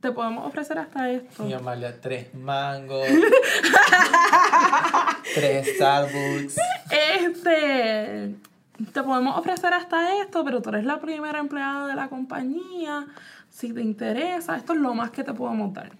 [0.00, 1.48] Te podemos ofrecer hasta esto.
[1.48, 3.08] Y Amalia, tres mangos.
[5.34, 6.56] tres Starbucks.
[6.90, 8.36] Este,
[8.92, 13.06] te podemos ofrecer hasta esto, pero tú eres la primera empleada de la compañía.
[13.48, 15.90] Si te interesa, esto es lo más que te podemos dar.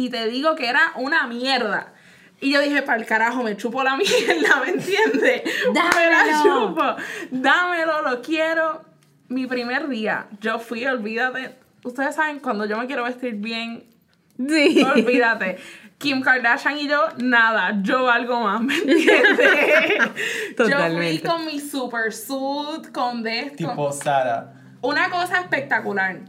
[0.00, 1.92] Y te digo que era una mierda.
[2.40, 5.42] Y yo dije, para el carajo, me chupo la mierda, ¿me entiendes?
[5.68, 5.74] Me
[6.10, 6.68] la Dámelo.
[6.68, 6.82] chupo.
[7.30, 8.82] Dámelo, lo quiero.
[9.28, 11.54] Mi primer día, yo fui, olvídate.
[11.84, 13.84] Ustedes saben, cuando yo me quiero vestir bien,
[14.48, 14.82] Sí.
[14.82, 15.58] Olvídate.
[15.98, 19.36] Kim Kardashian y yo, nada, yo algo más, ¿me entiendes?
[20.56, 21.18] Totalmente.
[21.18, 23.68] Yo fui con mi super suit, con de esto.
[23.68, 24.54] Tipo Sara.
[24.80, 26.20] Una cosa espectacular.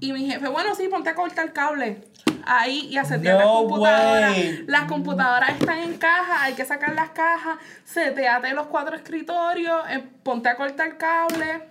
[0.00, 2.04] Y mi jefe, bueno, sí, ponte a cortar cable.
[2.46, 4.30] Ahí y a setear las No computadoras.
[4.36, 4.64] way.
[4.68, 10.04] Las computadoras están en caja, hay que sacar las cajas, seteate los cuatro escritorios, eh,
[10.22, 11.62] ponte a cortar cable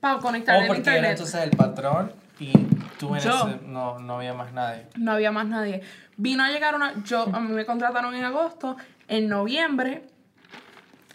[0.00, 1.10] para conectar el Oh, era internet.
[1.12, 2.52] entonces el patrón y
[2.98, 3.58] tú Yo.
[3.66, 4.86] no, no había más nadie.
[4.96, 5.82] No había más nadie.
[6.16, 6.94] Vino a llegar una.
[7.04, 8.76] Yo, a mí me contrataron en agosto.
[9.08, 10.04] En noviembre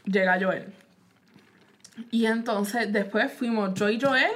[0.05, 0.73] llega Joel.
[2.09, 4.31] Y entonces después fuimos yo y Joel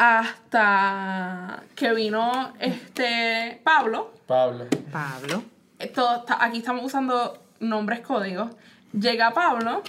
[0.00, 4.14] hasta que vino este Pablo.
[4.26, 4.66] Pablo.
[4.90, 5.42] Pablo.
[5.78, 8.50] Esto está- aquí estamos usando nombres códigos.
[8.92, 9.82] Llega Pablo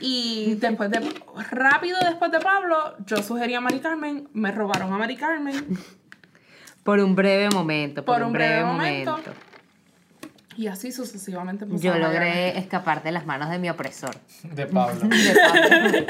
[0.00, 1.00] y después de
[1.50, 5.78] rápido después de Pablo, yo sugerí a Mari Carmen, me robaron a Mari Carmen
[6.82, 9.12] Por un breve momento, por, un breve, momento.
[9.12, 9.32] momento.
[10.56, 11.66] y así sucesivamente.
[11.70, 14.14] Yo logré escapar de las manos de mi opresor.
[14.42, 15.00] De Pablo.
[15.08, 16.06] De Pablo.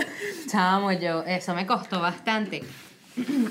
[0.48, 2.62] Chamo, yo, eso me costó bastante.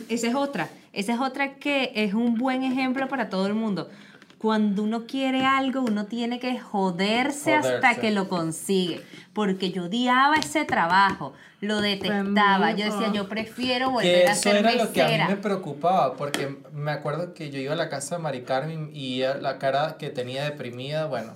[0.09, 0.70] Esa es otra.
[0.93, 3.89] Esa es otra que es un buen ejemplo para todo el mundo.
[4.38, 9.01] Cuando uno quiere algo, uno tiene que joderse, hasta que lo consigue.
[9.32, 11.34] Porque yo odiaba ese trabajo,
[11.64, 12.72] lo detestaba.
[12.72, 15.30] Yo decía, yo prefiero Que volver a eso ser era lo que a mí mesera.
[15.30, 19.22] me preocupaba, porque me acuerdo que yo iba a la casa de Mari Carmen y
[19.22, 21.34] ella- la cara que tenía deprimida, bueno.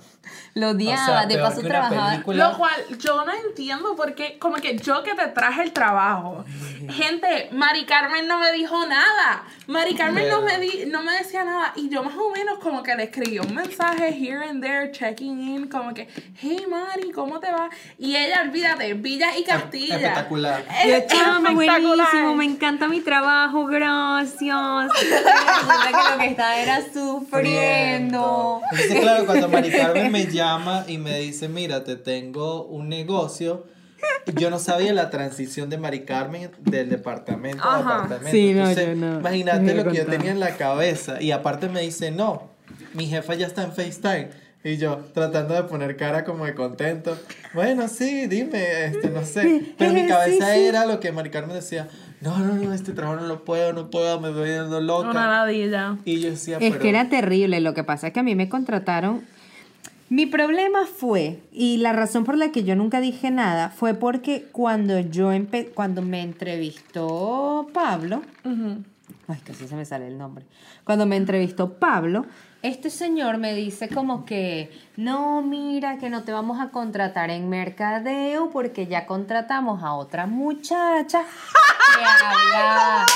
[0.54, 2.10] Lo o odiaba, sea, de paso trabajaba.
[2.10, 2.50] película.
[2.50, 6.44] Lo cual yo no entiendo porque como que yo que te traje el trabajo.
[6.90, 9.44] Gente, Mari Carmen no me dijo nada.
[9.66, 11.72] Mari Carmen no me, di, no me decía nada.
[11.76, 15.40] Y yo más o menos como que le escribí un mensaje here and there, checking
[15.40, 16.08] in, como que,
[16.40, 17.70] hey Mari, ¿cómo te va?
[17.98, 20.17] Y ella, olvídate, Villa y Castilla.
[20.18, 20.64] Espectacular.
[21.08, 24.38] Chama, buenísimo, me encanta mi trabajo, gracias.
[24.92, 28.60] Resulta que lo que estaba era sufriendo.
[28.72, 33.66] Entonces, claro, cuando Mari Carmen me llama y me dice, mira, te tengo un negocio,
[34.34, 37.96] yo no sabía la transición de Mari Carmen del departamento a Ajá.
[37.96, 38.30] apartamento.
[38.30, 39.20] Sí, no, Entonces, yo no.
[39.20, 41.20] imagínate lo que yo tenía en la cabeza.
[41.20, 42.50] Y aparte me dice, no,
[42.94, 44.30] mi jefa ya está en FaceTime.
[44.64, 47.16] Y yo tratando de poner cara como de contento.
[47.54, 49.74] Bueno, sí, dime, este, no sé.
[49.78, 50.60] Pero mi cabeza sí.
[50.60, 51.88] era lo que Mari Carmen decía,
[52.20, 55.10] no, no, no, este trabajo no lo puedo, no puedo, me voy dando loca.
[55.10, 55.96] Una ladilla.
[56.04, 56.80] Y yo decía, Es pero...
[56.82, 59.22] que era terrible, lo que pasa es que a mí me contrataron.
[60.10, 64.46] Mi problema fue, y la razón por la que yo nunca dije nada, fue porque
[64.52, 68.82] cuando yo empe cuando me entrevistó Pablo, Ujú.
[69.28, 70.44] ay, casi se me sale el nombre.
[70.84, 72.24] Cuando me entrevistó Pablo,
[72.62, 77.48] este señor me dice como que, no, mira, que no te vamos a contratar en
[77.48, 83.06] mercadeo porque ya contratamos a otra muchacha que habla,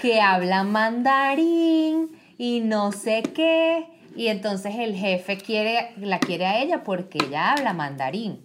[0.00, 3.86] que habla mandarín y no sé qué.
[4.16, 8.40] Y entonces el jefe quiere, la quiere a ella porque ella habla mandarín.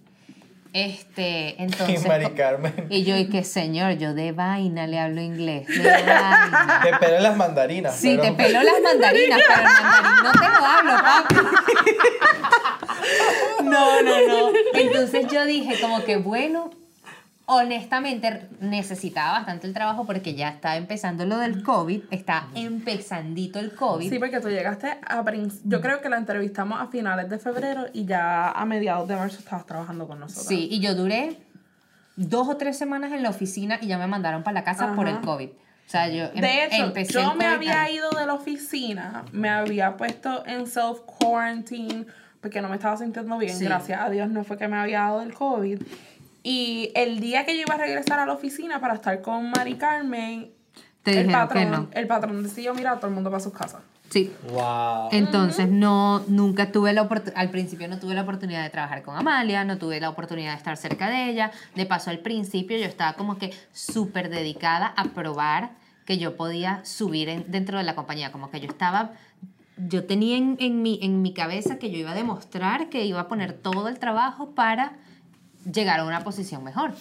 [0.73, 2.05] Este, entonces.
[2.05, 2.73] Y Mari Carmen.
[2.89, 5.67] Y yo, y que señor, yo de vaina le hablo inglés.
[5.67, 6.81] De vaina.
[6.83, 7.95] Te pelo las mandarinas.
[7.95, 11.35] Sí, pero- te peló las mandarinas, pero el mandarín no te lo hablo, papi.
[13.63, 14.51] No, no, no.
[14.73, 16.71] Entonces yo dije como que bueno,
[17.51, 23.73] honestamente necesitaba bastante el trabajo porque ya estaba empezando lo del COVID, está empezandito el
[23.73, 24.07] COVID.
[24.07, 25.25] Sí, porque tú llegaste a...
[25.63, 29.39] Yo creo que la entrevistamos a finales de febrero y ya a mediados de marzo
[29.39, 30.45] estabas trabajando con nosotros.
[30.45, 31.37] Sí, y yo duré
[32.15, 35.07] dos o tres semanas en la oficina y ya me mandaron para la casa por
[35.07, 35.25] el Ajá.
[35.25, 35.49] COVID.
[35.49, 39.49] O sea, yo em- De hecho, empecé yo me había ido de la oficina, me
[39.49, 42.05] había puesto en self-quarantine
[42.41, 43.57] porque no me estaba sintiendo bien.
[43.57, 43.65] Sí.
[43.65, 45.81] Gracias a Dios no fue que me había dado el COVID.
[46.49, 49.75] Y el día que yo iba a regresar a la oficina para estar con Mari
[49.75, 50.49] Carmen,
[51.03, 51.87] Te el, dijeron que patrón, no.
[51.93, 53.81] el patrón decidió, mira, todo el mundo para sus casas.
[54.09, 54.33] Sí.
[54.51, 55.09] Wow.
[55.11, 59.15] Entonces no, nunca tuve la oportunidad, al principio no tuve la oportunidad de trabajar con
[59.15, 61.51] Amalia, no tuve la oportunidad de estar cerca de ella.
[61.75, 65.73] De paso al principio yo estaba como que súper dedicada a probar
[66.05, 69.11] que yo podía subir en- dentro de la compañía, como que yo estaba,
[69.77, 73.19] yo tenía en, en mi, en mi cabeza que yo iba a demostrar que iba
[73.19, 74.93] a poner todo el trabajo para
[75.65, 76.93] llegar a una posición mejor.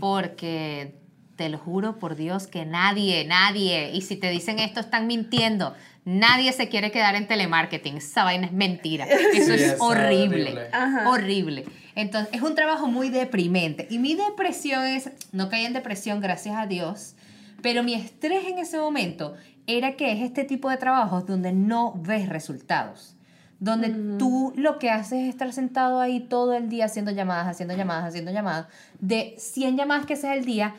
[0.00, 0.94] Porque
[1.36, 5.74] te lo juro por Dios que nadie, nadie, y si te dicen esto están mintiendo,
[6.04, 11.06] nadie se quiere quedar en telemarketing, esa vaina es mentira, eso Sí, es horrible, horrible.
[11.06, 11.64] Horrible.
[11.96, 13.86] Entonces es un trabajo muy deprimente.
[13.90, 17.14] Y mi depresión es, no caí en depresión gracias a Dios,
[17.62, 19.34] pero mi estrés en ese momento
[19.66, 23.14] era que es este tipo de trabajos donde no ves resultados
[23.60, 27.74] donde tú lo que haces es estar sentado ahí todo el día haciendo llamadas, haciendo
[27.74, 28.66] llamadas, haciendo llamadas.
[29.00, 30.74] De 100 llamadas que haces al día,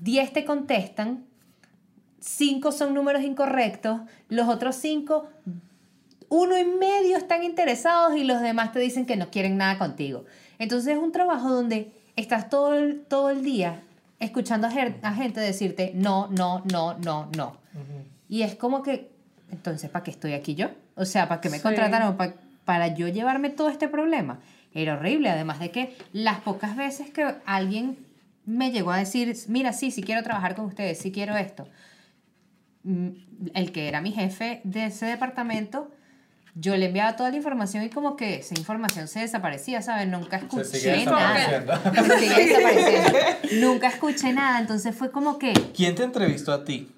[0.00, 1.24] 10 te contestan,
[2.20, 5.28] 5 son números incorrectos, los otros 5,
[6.28, 10.24] uno y medio están interesados y los demás te dicen que no quieren nada contigo.
[10.58, 13.82] Entonces es un trabajo donde estás todo el, todo el día
[14.20, 14.70] escuchando a,
[15.12, 17.56] gente decirte no, no, no, no, no.
[18.28, 19.10] Y es como que,
[19.50, 20.68] entonces, ¿para qué estoy aquí yo?
[20.98, 21.62] O sea, ¿para qué me Sí.
[21.62, 22.16] contrataron?
[22.16, 22.34] ¿Pa-
[22.64, 24.40] para yo llevarme todo este problema.
[24.74, 27.96] Era horrible, además de que las pocas veces que alguien
[28.44, 31.66] me llegó a decir, mira, sí, sí quiero trabajar con ustedes, sí quiero esto.
[32.84, 33.08] Mm,
[33.54, 35.90] El que era mi jefe de ese departamento,
[36.54, 40.08] yo le enviaba toda la información y como que esa información se desaparecía, ¿sabes?
[40.08, 41.34] Nunca Se sigue escuché nada.
[41.34, 42.04] desapareciendo.
[42.04, 43.18] Se sigue desapareciendo.
[43.66, 45.52] Nunca escuché nada, entonces fue como que...
[45.74, 46.90] ¿Quién te entrevistó a ti?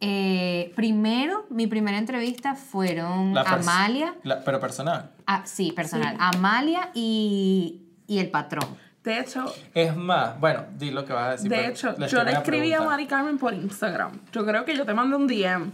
[0.00, 5.10] Eh, primero, mi primera entrevista fueron La Amalia, la- pero personal.
[5.26, 8.64] ah, sí, personal, Amalia y, y el patrón.
[9.02, 11.48] De hecho, Es más, bueno, di lo que vas a decir.
[11.50, 12.82] de pero hecho, yo le escribí a.
[12.82, 14.12] Mari Carmen por Instagram.
[14.32, 15.70] Yo creo que yo te mandé un DM.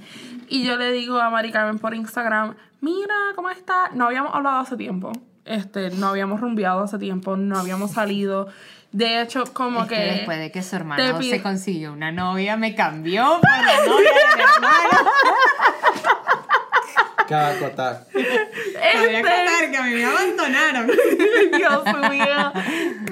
[0.49, 3.91] Y yo le digo a Mari Carmen por Instagram, mira, ¿cómo está?
[3.93, 5.11] No habíamos hablado hace tiempo.
[5.45, 8.49] Este, no habíamos rumbeado hace tiempo, no habíamos salido.
[8.93, 10.03] De hecho, como Es que, que...
[10.03, 14.11] después de que su hermano pide- se consiguió una novia, me cambió por la novia
[14.11, 15.11] de mi hermano.
[17.57, 18.05] Acotar.
[18.13, 20.87] Te voy a Este- contar que a mí me abandonaron.
[21.57, 22.53] Dios mío,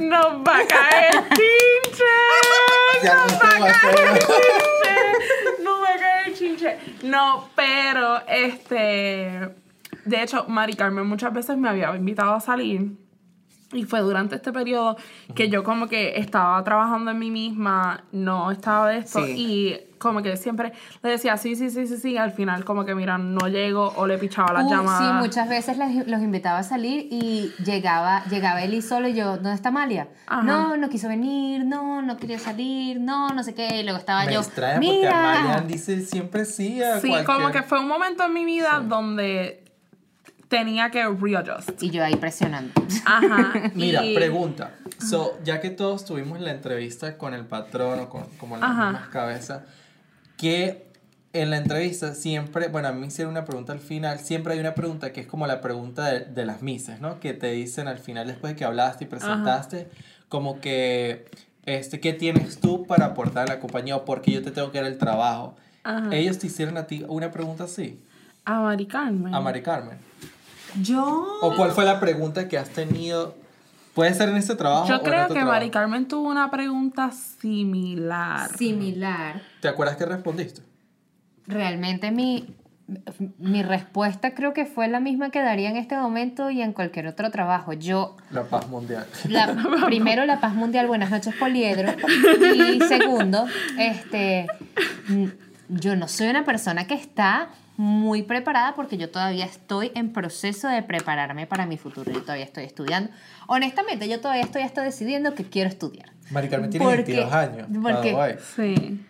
[0.01, 2.05] nos va a caer chinche.
[3.03, 5.62] Ya Nos va a va caer chinche.
[5.64, 6.78] Nos va a caer chinche.
[7.03, 9.49] No, pero este.
[10.05, 12.96] De hecho, Mari Carmen muchas veces me había invitado a salir.
[13.74, 14.98] Y fue durante este periodo
[15.34, 19.24] que yo como que estaba trabajando en mí misma, no estaba de esto.
[19.24, 19.32] Sí.
[19.34, 22.18] Y como que siempre le decía, sí, sí, sí, sí, sí.
[22.18, 25.09] Al final como que, mira, no llego o le pichaba las Uh, llamadas.
[25.09, 29.14] Sí, muchas veces las- los invitaba a salir y llegaba, llegaba él y solo y
[29.14, 30.09] yo, ¿dónde está Amalia?
[30.26, 30.42] Ajá.
[30.42, 33.80] No, no quiso venir, no, no quería salir, no, no sé qué.
[33.80, 35.22] Y luego estaba Me yo, extraña porque mira.
[35.22, 37.24] Marian dice siempre sí a Sí, cualquier...
[37.38, 39.61] como que fue un momento en mi vida donde
[40.53, 41.82] tenía que readjust.
[41.82, 42.72] Y yo ahí presionando.
[43.07, 43.53] Ajá.
[43.74, 44.74] Mira, y- pregunta.
[45.00, 48.90] So, ya que todos tuvimos la entrevista con el patrón o con como las Ajá.
[48.92, 49.62] mismas cabezas,
[50.36, 50.86] que
[51.32, 54.61] en la entrevista siempre, bueno, a mí me hicieron una pregunta al final, siempre hay
[54.61, 57.18] una pregunta que es como la pregunta de, de las misas, ¿no?
[57.18, 59.88] Que te dicen al final, después de que hablaste y presentaste,
[60.28, 61.24] como que,
[61.64, 64.78] este, ¿qué tienes tú para aportar a la compañía o porque yo te tengo que
[64.82, 65.57] dar el trabajo?
[65.84, 66.14] Ajá.
[66.14, 67.98] Ellos te hicieron a ti una pregunta así,
[68.44, 69.34] A Mari Carmen.
[69.34, 69.96] a Mari Carmen.
[70.80, 71.26] Yo.
[71.42, 73.34] ¿O cuál fue la pregunta que has tenido?
[73.94, 75.52] Puede ser en este trabajo o Yo en creo otro que trabajo.
[75.58, 78.56] Mari Carmen tuvo una pregunta similar.
[78.56, 79.42] Similar.
[79.60, 80.62] ¿Te acuerdas que respondiste?
[81.46, 82.54] realmente mi,
[83.38, 87.08] mi respuesta creo que fue la misma que daría en este momento y en cualquier
[87.08, 87.72] otro trabajo.
[87.72, 89.06] Yo, La paz mundial.
[89.28, 89.54] la-
[89.86, 91.92] primero, la paz mundial, buenas noches, Poliedro.
[92.72, 93.44] Y segundo,
[93.76, 94.46] este,
[95.08, 95.24] mm,
[95.70, 100.68] yo no soy una persona que está muy preparada porque yo todavía estoy en proceso
[100.68, 102.12] de prepararme para mi futuro.
[102.12, 103.10] Yo todavía estoy estudiando.
[103.46, 106.12] Honestamente, yo todavía estoy hasta decidiendo que quiero estudiar.
[106.30, 107.68] Mari Carmen tiene Porque- 22 años.
[107.82, 108.38] porque-.
[108.56, 109.00] Sí.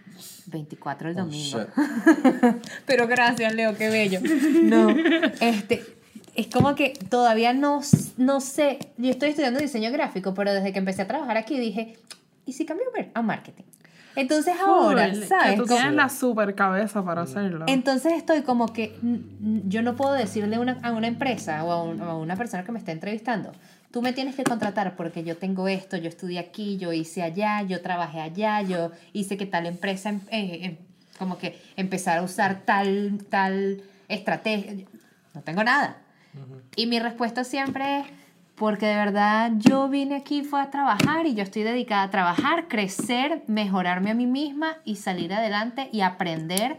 [0.47, 1.59] 24 el Oh, domingo.
[1.61, 1.69] shit.
[2.87, 4.21] Pero gracias, Leo, qué bello.
[4.63, 4.91] No,
[5.41, 5.83] este,
[6.35, 7.81] es como que todavía no,
[8.17, 11.97] no sé, yo estoy estudiando diseño gráfico, pero desde que empecé a trabajar aquí dije,
[12.45, 13.65] ¿y si cambio a marketing?
[14.17, 15.51] Entonces ahora, Full, ¿sabes?
[15.53, 17.65] Que tú tienes la super cabeza para hacerlo.
[17.69, 21.83] entonces estoy como que mm, yo no puedo decirle una- a una empresa o a,
[21.83, 23.53] un- a una persona que me está entrevistando,
[23.91, 27.63] tú me tienes que contratar porque yo tengo esto, yo estudié aquí, yo hice allá,
[27.63, 30.77] yo trabajé allá, yo hice que tal empresa, em- eh, em-
[31.19, 34.87] como que empezar a usar tal, tal estrategia.
[35.35, 35.97] No tengo nada.
[36.77, 38.07] Y mi respuesta siempre es,
[38.63, 42.69] porque de verdad yo vine aquí fue a trabajar y yo estoy dedicada a trabajar,
[42.69, 46.77] crecer, mejorarme a mí misma y salir adelante y aprender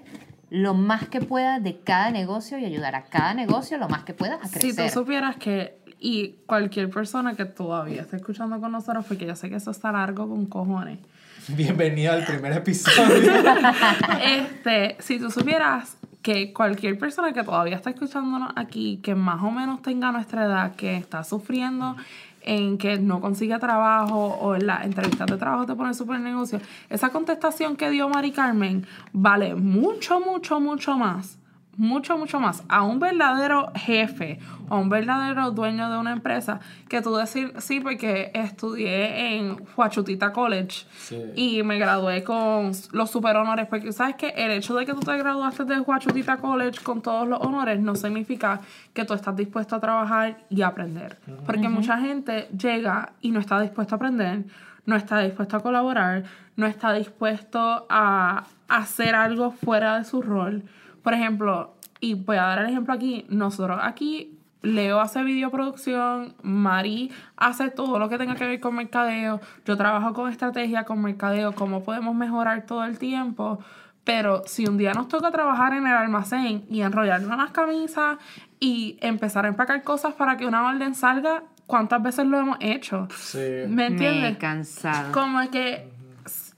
[0.49, 4.13] lo más que pueda de cada negocio y ayudar a cada negocio lo más que
[4.13, 4.87] pueda a Si crecer.
[4.87, 9.49] tú supieras que, y cualquier persona que todavía esté escuchando con nosotros, porque yo sé
[9.49, 10.99] que eso está largo con cojones.
[11.49, 13.31] Bienvenido al primer episodio.
[14.23, 19.51] este, si tú supieras que cualquier persona que todavía está escuchándonos aquí, que más o
[19.51, 21.95] menos tenga nuestra edad, que está sufriendo
[22.41, 26.59] en que no consigue trabajo o en las entrevistas de trabajo te pone super negocio,
[26.89, 31.37] esa contestación que dio Mari Carmen vale mucho, mucho, mucho más.
[31.75, 34.37] Mucho, mucho más a un verdadero jefe
[34.69, 39.57] o a un verdadero dueño de una empresa que tú decir, sí, porque estudié en
[39.75, 41.17] Huachutita College Sí.
[41.35, 44.99] y me gradué con los super honores, porque sabes que el hecho de que tú
[44.99, 48.61] te graduaste de Huachutita College con todos los honores no significa
[48.93, 51.17] que tú estás dispuesto a trabajar y a aprender.
[51.45, 54.43] Porque mucha gente llega y no está dispuesto a aprender,
[54.85, 56.23] no está dispuesto a colaborar,
[56.55, 60.63] no está dispuesto a hacer algo fuera de su rol.
[61.03, 67.11] Por ejemplo, y voy a dar el ejemplo aquí, nosotros aquí Leo hace videoproducción, Mari
[67.37, 71.53] hace todo lo que tenga que ver con mercadeo, yo trabajo con estrategia, con mercadeo,
[71.53, 73.59] cómo podemos mejorar todo el tiempo,
[74.05, 78.17] pero si un día nos toca trabajar en el almacén y enrollarnos las camisas
[78.59, 83.07] y empezar a empacar cosas para que una orden salga, ¿cuántas veces lo hemos hecho?
[83.15, 83.37] Sí.
[83.37, 84.37] ¿Me Me he entiendes?
[84.37, 85.11] cansado.
[85.13, 85.89] Como que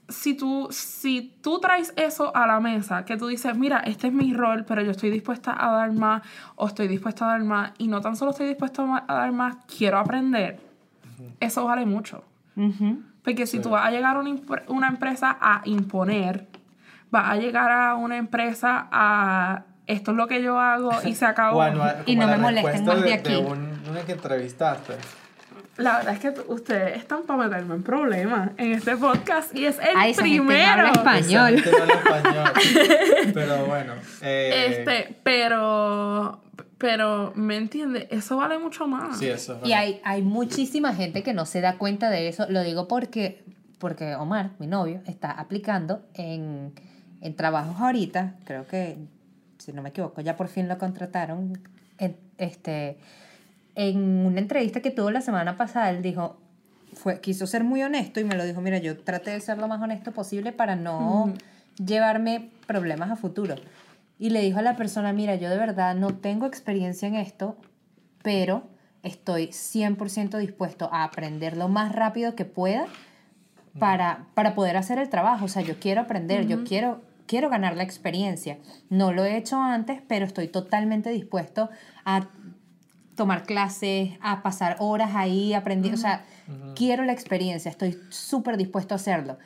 [0.08, 4.12] si tú, si tú traes eso a la mesa, que tú dices, mira, este es
[4.12, 6.22] mi rol, pero yo estoy dispuesta a dar más,
[6.54, 9.56] o estoy dispuesta a dar más, y no tan solo estoy dispuesta a dar más,
[9.76, 10.60] quiero aprender,
[11.40, 12.24] eso vale mucho.
[13.22, 14.20] Porque si tú vas a llegar a
[14.68, 16.46] una, empresa a imponer,
[17.10, 21.26] vas a llegar a una empresa a esto es lo que yo hago y se
[21.26, 21.56] acabó.
[21.56, 23.32] Bueno, Y no me molesten más de de, aquí.
[23.32, 24.94] de un, una que entrevistaste.
[25.78, 29.78] La verdad es que ustedes están para meterme en problemas en este podcast y es
[29.78, 30.70] el Ay, esa gente no primero.
[30.72, 31.54] habla español.
[31.54, 33.32] Esa gente no habla español.
[33.34, 33.92] Pero bueno.
[34.22, 36.40] eh, Este, pero,
[36.78, 38.06] pero, ¿me entiendes?
[38.10, 39.18] Eso vale mucho más.
[39.18, 42.46] Sí, eso es Y hay, hay muchísima gente que no se da cuenta de eso.
[42.48, 43.44] Lo digo porque,
[43.78, 46.72] porque Omar, mi novio, está aplicando en,
[47.20, 48.36] en trabajos ahorita.
[48.44, 48.96] Creo que,
[49.58, 51.58] si no me equivoco, ya por fin lo contrataron.
[51.98, 52.98] En, este,
[53.76, 56.40] en una entrevista que tuvo la semana pasada, él dijo,
[56.94, 59.68] fue, quiso ser muy honesto y me lo dijo, mira, yo traté de ser lo
[59.68, 61.32] más honesto posible para no
[61.76, 63.54] llevarme problemas a futuro.
[64.18, 67.58] Y le dijo a la persona, mira, yo de verdad no tengo experiencia en esto,
[68.22, 68.62] pero
[69.02, 72.86] estoy 100% dispuesto a aprender lo más rápido que pueda
[73.78, 75.44] para, para poder hacer el trabajo.
[75.44, 78.56] O sea, yo quiero aprender, yo quiero, quiero ganar la experiencia.
[78.88, 81.68] No lo he hecho antes, pero estoy totalmente dispuesto
[82.06, 82.28] a
[83.16, 85.98] tomar clases, a pasar horas ahí aprendiendo.
[85.98, 86.24] O sea,
[86.76, 89.38] quiero la experiencia, estoy súper dispuesto a hacerlo.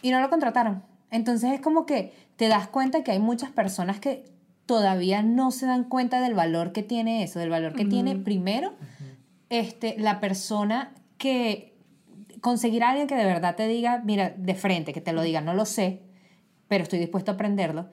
[0.00, 0.82] Y no lo contrataron.
[1.10, 4.24] Entonces es como que te das cuenta que hay muchas personas que
[4.64, 8.72] todavía no se dan cuenta del valor que tiene eso, del valor que tiene primero
[9.48, 11.76] este, la persona que
[12.40, 15.40] conseguir a alguien que de verdad te diga, mira, de frente, que te lo diga,
[15.40, 16.02] no lo sé,
[16.68, 17.90] pero estoy dispuesto a aprenderlo.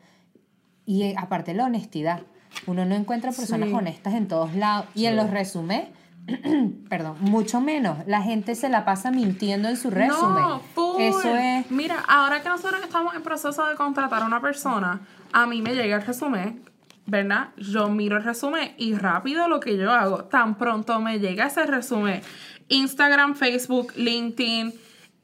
[0.85, 2.21] Y eh, aparte la honestidad.
[2.68, 3.76] Uno no encuentra personas Sí.
[3.76, 4.86] honestas en todos lados.
[4.93, 5.88] Y en los resúmenes,
[6.89, 7.97] perdón, mucho menos.
[8.05, 10.43] La gente se la pasa mintiendo en su resumen.
[10.43, 11.01] No, full.
[11.01, 11.72] Eso es.
[11.72, 14.99] Mira, ahora que nosotros estamos en proceso de contratar a una persona,
[15.32, 16.63] a mí me llega el resumen,
[17.05, 17.49] ¿verdad?
[17.57, 21.65] Yo miro el resumen y rápido lo que yo hago, tan pronto me llega ese
[21.65, 22.22] resumen,
[22.68, 24.74] Instagram, Facebook, LinkedIn,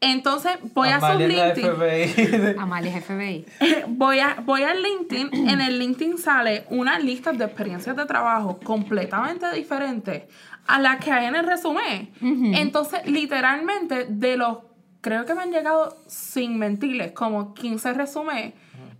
[0.06, 2.52] Entonces voy a su Amalia es la LinkedIn.
[2.52, 2.60] FBI.
[2.60, 3.46] Amalia es FBI.
[3.88, 5.50] Voy a, voy al LinkedIn.
[5.50, 10.24] En el LinkedIn sale una lista de experiencias de trabajo completamente diferentes
[10.68, 12.10] a la que hay en el resumen.
[12.22, 14.60] Entonces, literalmente, de los,
[15.02, 18.54] creo que me han llegado, sin mentirles, como 15 resúmenes,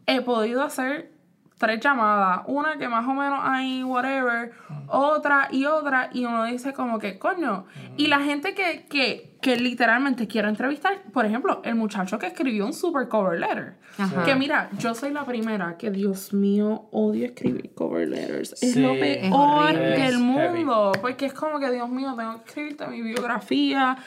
[0.06, 1.13] he podido hacer
[1.58, 2.42] tres llamadas.
[2.48, 4.52] Una que más o menos hay, whatever,
[4.88, 7.66] otra y otra, y uno dice como que, coño.
[7.98, 12.66] Y la gente que, que, que literalmente quiero entrevistar, por ejemplo, el muchacho que escribió
[12.66, 13.76] un super cover letter.
[13.98, 14.24] Ajá.
[14.26, 18.54] Que mira, yo soy la primera que, Dios mío, odio escribir cover letters.
[18.62, 20.92] Es Sí, lo peor del mundo.
[21.00, 23.98] Porque es como que, Dios mío, tengo que escribirte mi biografía.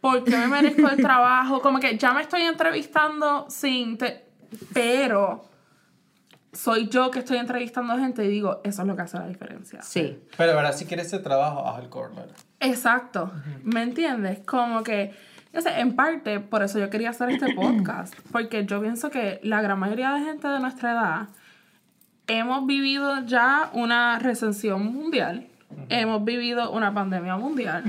[0.00, 1.60] Porque me merezco el trabajo.
[1.60, 3.98] Como que ya me estoy entrevistando sin...
[3.98, 4.24] te-
[4.72, 5.44] Pero
[6.52, 9.80] soy yo que estoy entrevistando gente y digo, eso es lo que hace la diferencia.
[9.82, 10.18] Sí.
[10.36, 12.36] Pero ahora, si quieres ese trabajo, haz el cover letter.
[12.60, 13.32] Exacto,
[13.64, 14.40] ¿me entiendes?
[14.40, 15.14] Como que,
[15.52, 19.40] no sé, en parte, por eso yo quería hacer este podcast, porque yo pienso que
[19.42, 21.28] la gran mayoría de gente de nuestra edad
[22.26, 25.48] hemos vivido ya una recesión mundial,
[25.88, 27.82] hemos vivido una pandemia mundial,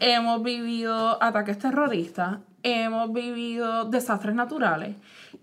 [0.00, 4.96] hemos vivido ataques terroristas, hemos vivido desastres naturales.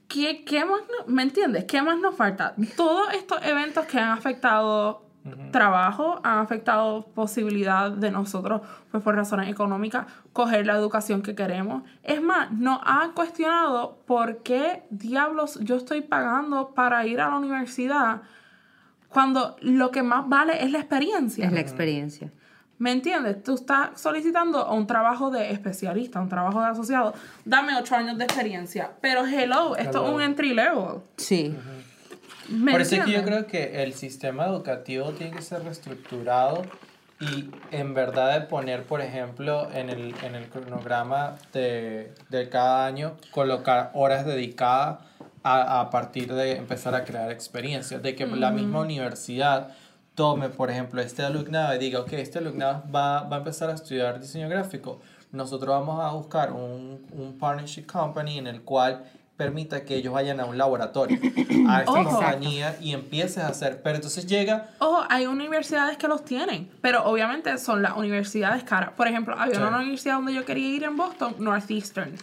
[0.08, 1.66] ¿Qué, qué más, no- ¿Me entiendes?
[1.66, 2.56] ¿Qué más nos falta?
[2.76, 5.04] Todos estos eventos que han afectado
[5.52, 11.84] trabajo, han afectado posibilidad de nosotros, pues por razones económicas, coger la educación que queremos.
[12.04, 17.36] Es más, nos han cuestionado por qué diablos yo estoy pagando para ir a la
[17.38, 18.22] universidad
[19.10, 21.46] cuando lo que más vale es la experiencia.
[21.46, 22.32] Es la experiencia.
[22.80, 23.44] ¿Me entiendes?
[23.44, 27.14] Tú estás solicitando a un trabajo de especialista, un trabajo de asociado.
[27.44, 28.92] Dame ocho años de experiencia.
[29.02, 31.02] Pero hello, esto es un entry level.
[31.18, 31.56] Sí.
[32.50, 36.62] ¿Me Por eso es que yo creo que el sistema educativo tiene que ser reestructurado
[37.20, 42.86] y en verdad de poner, por ejemplo, en el, en el cronograma de, de cada
[42.86, 45.00] año, colocar horas dedicadas
[45.42, 49.70] a, a partir de empezar a crear experiencias, de que la misma universidad
[50.18, 53.74] tome, por ejemplo, este alumnado y diga, ok, este alumnado va, va a empezar a
[53.74, 55.00] estudiar diseño gráfico,
[55.32, 59.04] nosotros vamos a buscar un, un partnership company en el cual
[59.38, 61.20] permita que ellos vayan a un laboratorio,
[61.70, 62.04] a esta Ojo.
[62.10, 67.06] compañía y empieces a hacer, pero entonces llega, Ojo, hay universidades que los tienen, pero
[67.06, 68.94] obviamente son las universidades caras.
[68.98, 69.62] Por ejemplo, había Sí.
[69.62, 72.16] una universidad donde yo quería ir en Boston, Northeastern.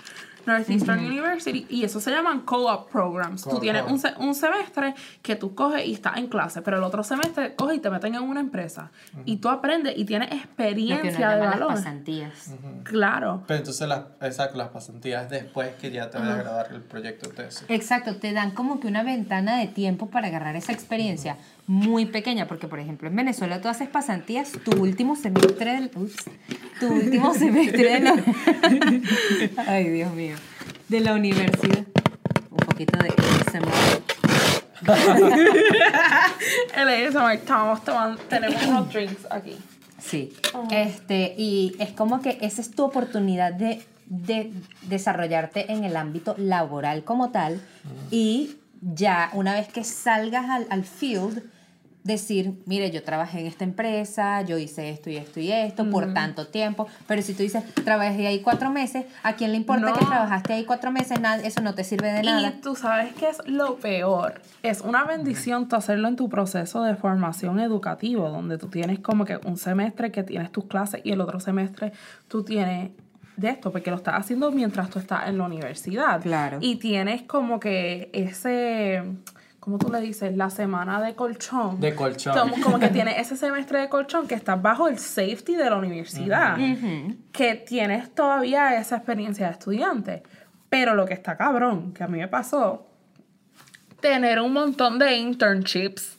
[0.47, 3.43] Northeastern University, y eso se llaman co-op programs.
[3.43, 4.19] tú Co-op tienes un, programs.
[4.19, 7.77] se- un semestre que tú coges y estás en clase, pero el otro semestre coges
[7.77, 8.91] y te meten en una empresa.
[9.25, 11.69] Y tú aprendes y tienes Lo que uno experiencia de llama las valor.
[11.75, 12.51] pasantías.
[12.85, 13.43] Claro.
[13.47, 17.31] pero entonces las, exacto, las pasantías después que ya te vaya a graduar el proyecto
[17.31, 17.65] tesis.
[17.69, 21.37] Exacto, te dan como que una ventana de tiempo para agarrar esa experiencia
[21.67, 26.17] muy pequeña, porque por ejemplo en Venezuela tú haces pasantías, tu último semestre del, ups,
[26.79, 28.15] tu último semestre de la,
[29.67, 30.37] ay Dios mío,
[30.89, 31.85] de la universidad,
[32.51, 34.03] un poquito de ASMR.
[36.77, 39.57] El ASMR, estamos tomando, tenemos unos drinks aquí.
[39.99, 40.35] Sí,
[40.71, 44.53] este, y es como que esa es tu oportunidad de, de
[44.83, 47.63] desarrollarte en el ámbito laboral como tal.
[48.11, 51.43] Y ya una vez que salgas al, al field,
[52.05, 56.13] decir, mire, yo trabajé en esta empresa, yo hice esto y esto y esto por
[56.13, 59.95] tanto tiempo, pero si tú dices, trabajé ahí cuatro meses, ¿a quién le importa No.
[59.95, 61.19] que trabajaste ahí cuatro meses?
[61.19, 62.49] Nada, eso no te sirve de nada.
[62.49, 64.43] Y tú sabes que es lo peor.
[64.63, 69.25] Es una bendición tú hacerlo en tu proceso de formación educativo, donde tú tienes como
[69.25, 71.93] que un semestre que tienes tus clases y el otro semestre
[72.29, 72.91] tú tienes
[73.39, 76.21] de esto, porque lo estás haciendo mientras tú estás en la universidad.
[76.21, 76.59] Claro.
[76.61, 79.03] Y tienes como que ese,
[79.65, 80.37] ¿cómo tú le dices?
[80.37, 81.81] La semana de colchón.
[81.81, 82.37] De colchón.
[82.37, 85.77] Como, como que tienes ese semestre de colchón que estás bajo el safety de la
[85.77, 86.59] universidad
[87.33, 90.23] que tienes todavía esa experiencia de estudiante.
[90.69, 92.87] Pero lo que está cabrón, que a mí me pasó,
[94.01, 96.19] tener un montón de internships.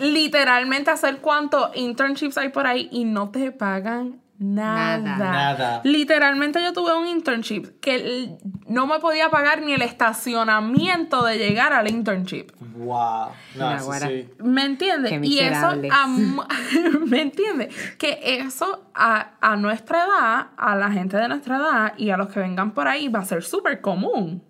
[0.00, 5.80] Literalmente hacer cuántos internships hay por ahí y no te pagan nada.
[5.84, 11.72] Literalmente yo tuve un internship que no me podía pagar ni el estacionamiento de llegar
[11.72, 12.50] al internship.
[12.76, 13.28] Wow.
[13.56, 14.08] No, eso Naguará.
[14.08, 14.28] sí.
[14.42, 15.12] ¿Me entiendes?
[15.22, 16.06] Y eso, a
[17.06, 17.74] ¿me entiendes?
[17.98, 22.28] Que eso a, a nuestra edad, a la gente de nuestra edad y a los
[22.28, 24.42] que vengan por ahí va a ser súper común.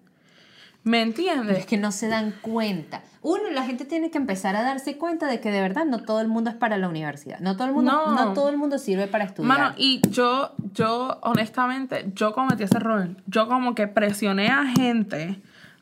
[0.85, 1.59] ¿Me Pero entiendes?
[1.61, 3.01] es que no se dan cuenta.
[3.23, 6.21] Uno, la gente tiene que empezar a darse cuenta de que de verdad no todo
[6.21, 7.39] el mundo es para la universidad.
[7.41, 8.15] No todo el mundo, No.
[8.15, 9.49] no, todo el mundo sirve para estudiar.
[9.59, 13.09] Mano, y yo, yo, honestamente, yo cometí ese error.
[13.27, 15.41] Yo como que presioné a gente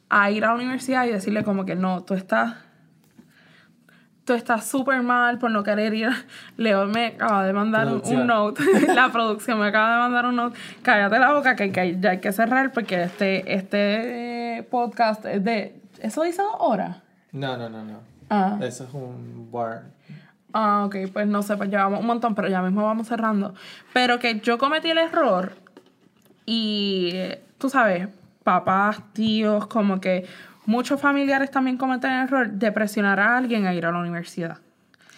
[0.08, 2.54] a ir a la universidad y decirle como que no, tú estás...
[4.24, 6.10] tú estás súper mal por no querer ir.
[6.56, 8.62] Leo me acaba de mandar un, note.
[8.94, 10.56] la producción me acaba de mandar un note.
[10.82, 14.31] Cállate la boca que, que ya hay que cerrar porque este, este
[14.72, 15.80] podcast es de.
[16.00, 16.96] ¿Eso dice dos horas?
[17.30, 18.00] No, no, no, no.
[18.28, 18.58] Ah.
[18.60, 19.84] Eso es un bar.
[20.52, 23.54] Ah, ok, pues no sé, pues llevamos un montón, pero ya mismo vamos cerrando.
[23.92, 25.52] Pero que yo cometí el error
[26.44, 27.12] y
[27.58, 28.08] tú sabes,
[28.42, 30.26] papás, tíos, como que
[30.66, 34.58] muchos familiares también cometen el error de presionar a alguien a ir a la universidad.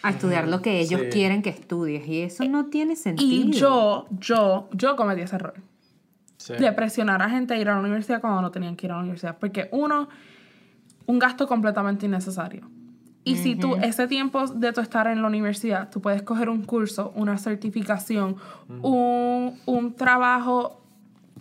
[0.02, 1.08] A estudiar lo que ellos Sí.
[1.10, 2.06] quieren que estudies.
[2.06, 3.48] Y eso no tiene sentido.
[3.48, 5.54] Y yo, yo, yo cometí ese error.
[6.46, 6.52] Sí.
[6.54, 8.96] de presionar a gente a ir a la universidad cuando no tenían que ir a
[8.96, 9.38] la universidad.
[9.38, 10.08] Porque uno,
[11.06, 12.68] un gasto completamente innecesario.
[13.26, 16.62] Y si tú, ese tiempo de tu estar en la universidad, tú puedes coger un
[16.62, 18.36] curso, una certificación,
[18.82, 20.82] un, un trabajo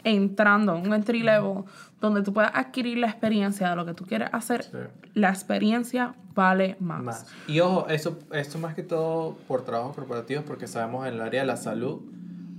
[0.06, 1.64] entrando, un entry level,
[2.00, 4.78] donde tú puedas adquirir la experiencia de lo que tú quieres hacer, Sí.
[5.14, 7.04] la experiencia vale más.
[7.04, 7.26] Más.
[7.48, 11.42] Y ojo, eso, esto más que todo por trabajos corporativos, porque sabemos en el área
[11.42, 12.02] de la salud,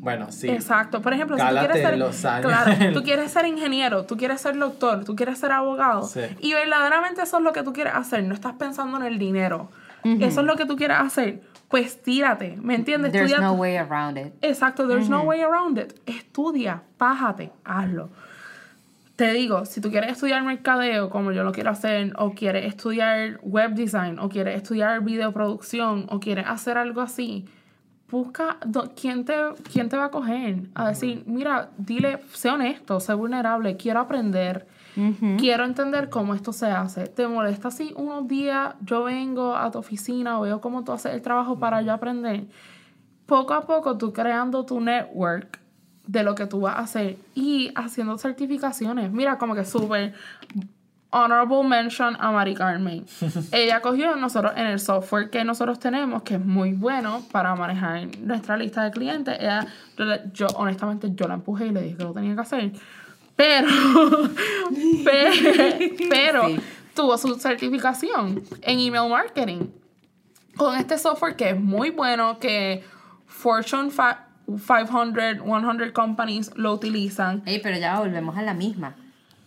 [0.05, 0.49] bueno, sí.
[0.49, 1.03] Exacto.
[1.03, 2.47] Por ejemplo, si tú quieres ser, los años.
[2.53, 6.21] claro, tú quieres ser ingeniero, tú quieres ser doctor, tú quieres ser abogado Sí.
[6.41, 9.71] y verdaderamente eso es lo que tú quieres hacer, no estás pensando en el dinero.
[10.05, 11.41] Eso es lo que tú quieres hacer.
[11.69, 13.11] Pues tírate, ¿me entiendes?
[13.11, 14.35] There's Estudia- no way around it.
[14.43, 15.95] Exacto, there's no way around it.
[16.07, 18.11] Estudia, pájate, hazlo.
[19.17, 23.39] Te digo, si tú quieres estudiar mercadeo, como yo lo quiero hacer, o quieres estudiar
[23.43, 27.47] web design, o quieres estudiar videoproducción, o quieres hacer algo así,
[28.15, 29.35] busca do- quién te,
[29.73, 30.63] quién te va a coger.
[30.75, 34.67] A decir, mira, dile, sé honesto, sé vulnerable, quiero aprender,
[35.39, 37.09] quiero entender cómo esto se hace.
[37.09, 41.13] ¿Te molesta si unos días yo vengo a tu oficina o veo cómo tú haces
[41.13, 42.47] el trabajo para yo aprender?
[43.27, 45.59] poco a poco tú creando tu network
[46.07, 49.11] de lo que tú vas a hacer y haciendo certificaciones.
[49.11, 50.13] Mira, como que súper
[51.15, 53.05] honorable mention a Mari Carmen.
[53.53, 58.07] Ella cogió nosotros en el software que nosotros tenemos, que es muy bueno para manejar
[58.21, 59.37] nuestra lista de clientes.
[59.41, 59.67] Ella,
[60.33, 62.73] yo, honestamente, yo la empujé y le dije que lo tenía que hacer.
[63.37, 63.69] Pero,
[65.05, 66.61] pe- pero, Sí.
[66.95, 69.67] tuvo su certificación en email marketing
[70.57, 72.85] con este software que es muy bueno, que
[73.27, 77.43] Fortune fa- 500, 100 companies lo utilizan.
[77.47, 78.95] Ey, pero ya volvemos a la misma.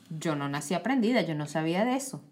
[0.09, 2.23] Yo no nací aprendida, yo no sabía de eso.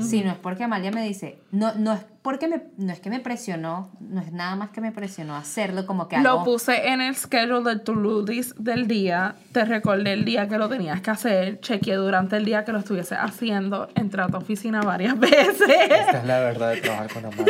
[0.00, 3.10] Si no es porque Amalia me dice, no, no es porque me, no es que
[3.10, 6.44] me presionó, no es nada más que me presionó hacerlo como que Lo algo.
[6.44, 11.00] puse en el schedule del to-do del día, te recordé el día que lo tenías
[11.00, 15.16] que hacer, chequeé durante el día que lo estuviese haciendo, entré a tu oficina varias
[15.20, 15.60] veces.
[15.60, 17.46] Esta es la verdad de trabajar con Amalia.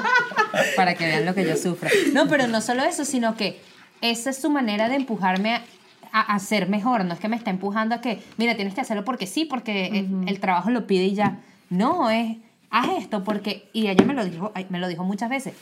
[0.76, 1.88] para que vean lo que yo sufro.
[2.12, 3.60] No, pero no solo eso, sino que
[4.00, 5.62] esa es su manera de empujarme a,
[6.16, 7.04] a, a ser mejor.
[7.04, 9.86] No es que me está empujando a que, mira, tienes que hacerlo porque sí, porque
[9.88, 11.40] el, el trabajo lo pide y ya.
[11.68, 12.38] No, es,
[12.70, 15.54] haz esto porque, y ella me lo dijo, me lo dijo muchas veces,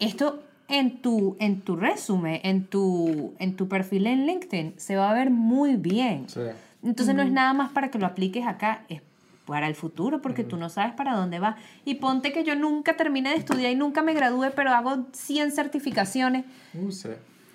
[0.00, 5.10] esto en tu, en tu resumen, en tu, en tu perfil en LinkedIn, se va
[5.10, 6.28] a ver muy bien.
[6.28, 6.40] Sí.
[6.82, 9.00] Entonces no es nada más para que lo apliques acá, es
[9.46, 11.56] para el futuro, porque tú no sabes para dónde vas.
[11.84, 15.52] Y ponte que yo nunca termine de estudiar y nunca me gradúe, pero hago 100
[15.52, 16.44] certificaciones
[16.74, 17.10] Uh, sí.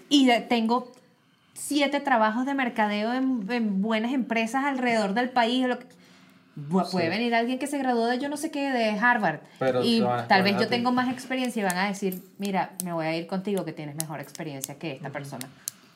[0.08, 0.92] y tengo
[1.54, 5.66] siete trabajos de mercadeo en, en buenas empresas alrededor del país.
[5.68, 5.86] lo que-
[6.70, 7.10] Puede Sí.
[7.10, 9.40] venir alguien que se graduó de yo no sé qué, de Harvard.
[9.60, 13.06] Pero y tal vez yo tengo más experiencia y van a decir, mira, me voy
[13.06, 15.48] a ir contigo que tienes mejor experiencia que esta persona.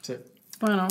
[0.02, 0.14] Sí.
[0.62, 0.88] Bueno.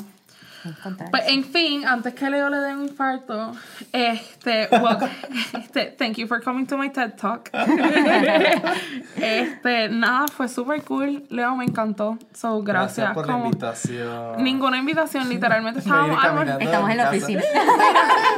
[1.10, 3.52] Pues en fin, antes que Leo le dé un infarto,
[3.92, 4.98] este, well,
[5.58, 7.50] este, thank you for coming to my TED Talk.
[9.16, 11.24] este, nada, fue súper cool.
[11.30, 12.18] Leo me encantó.
[12.34, 13.12] So, gracias.
[13.12, 14.42] por la Como- invitación.
[14.42, 16.18] Ninguna invitación, literalmente estábamos
[16.60, 17.42] Estamos en la oficina.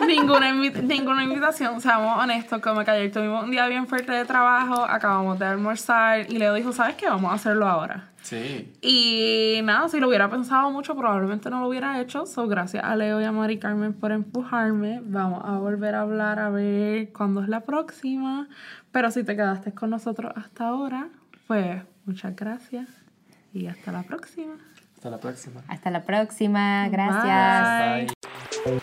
[0.06, 4.84] ninguna, ninguna invitación, seamos honestos, como que ayer tuvimos un día bien fuerte de trabajo,
[4.84, 7.08] acabamos de almorzar y Leo dijo, ¿sabes qué?
[7.08, 8.08] Vamos a hacerlo ahora.
[8.24, 8.72] Sí.
[8.80, 12.24] Y nada, si lo hubiera pensado mucho, probablemente no lo hubiera hecho.
[12.24, 15.02] So, gracias a Leo y a Mari Carmen por empujarme.
[15.04, 18.48] Vamos a volver a hablar a ver cuándo es la próxima.
[18.92, 21.10] Pero si te quedaste con nosotros hasta ahora,
[21.46, 22.88] pues muchas gracias
[23.52, 24.56] y hasta la próxima.
[25.04, 25.62] Hasta la próxima.
[25.68, 26.88] Hasta la próxima.
[26.88, 28.14] Gracias.
[28.64, 28.80] Bye.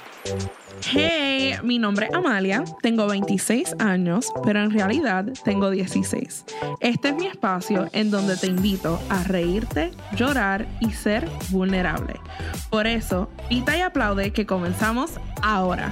[0.93, 6.45] Hey, mi nombre es Amalia, tengo 26 años, pero en realidad tengo 16.
[6.79, 12.19] Este es mi espacio en donde te invito a reírte, llorar y ser vulnerable.
[12.69, 15.91] Por eso, pita y aplaude que comenzamos ahora.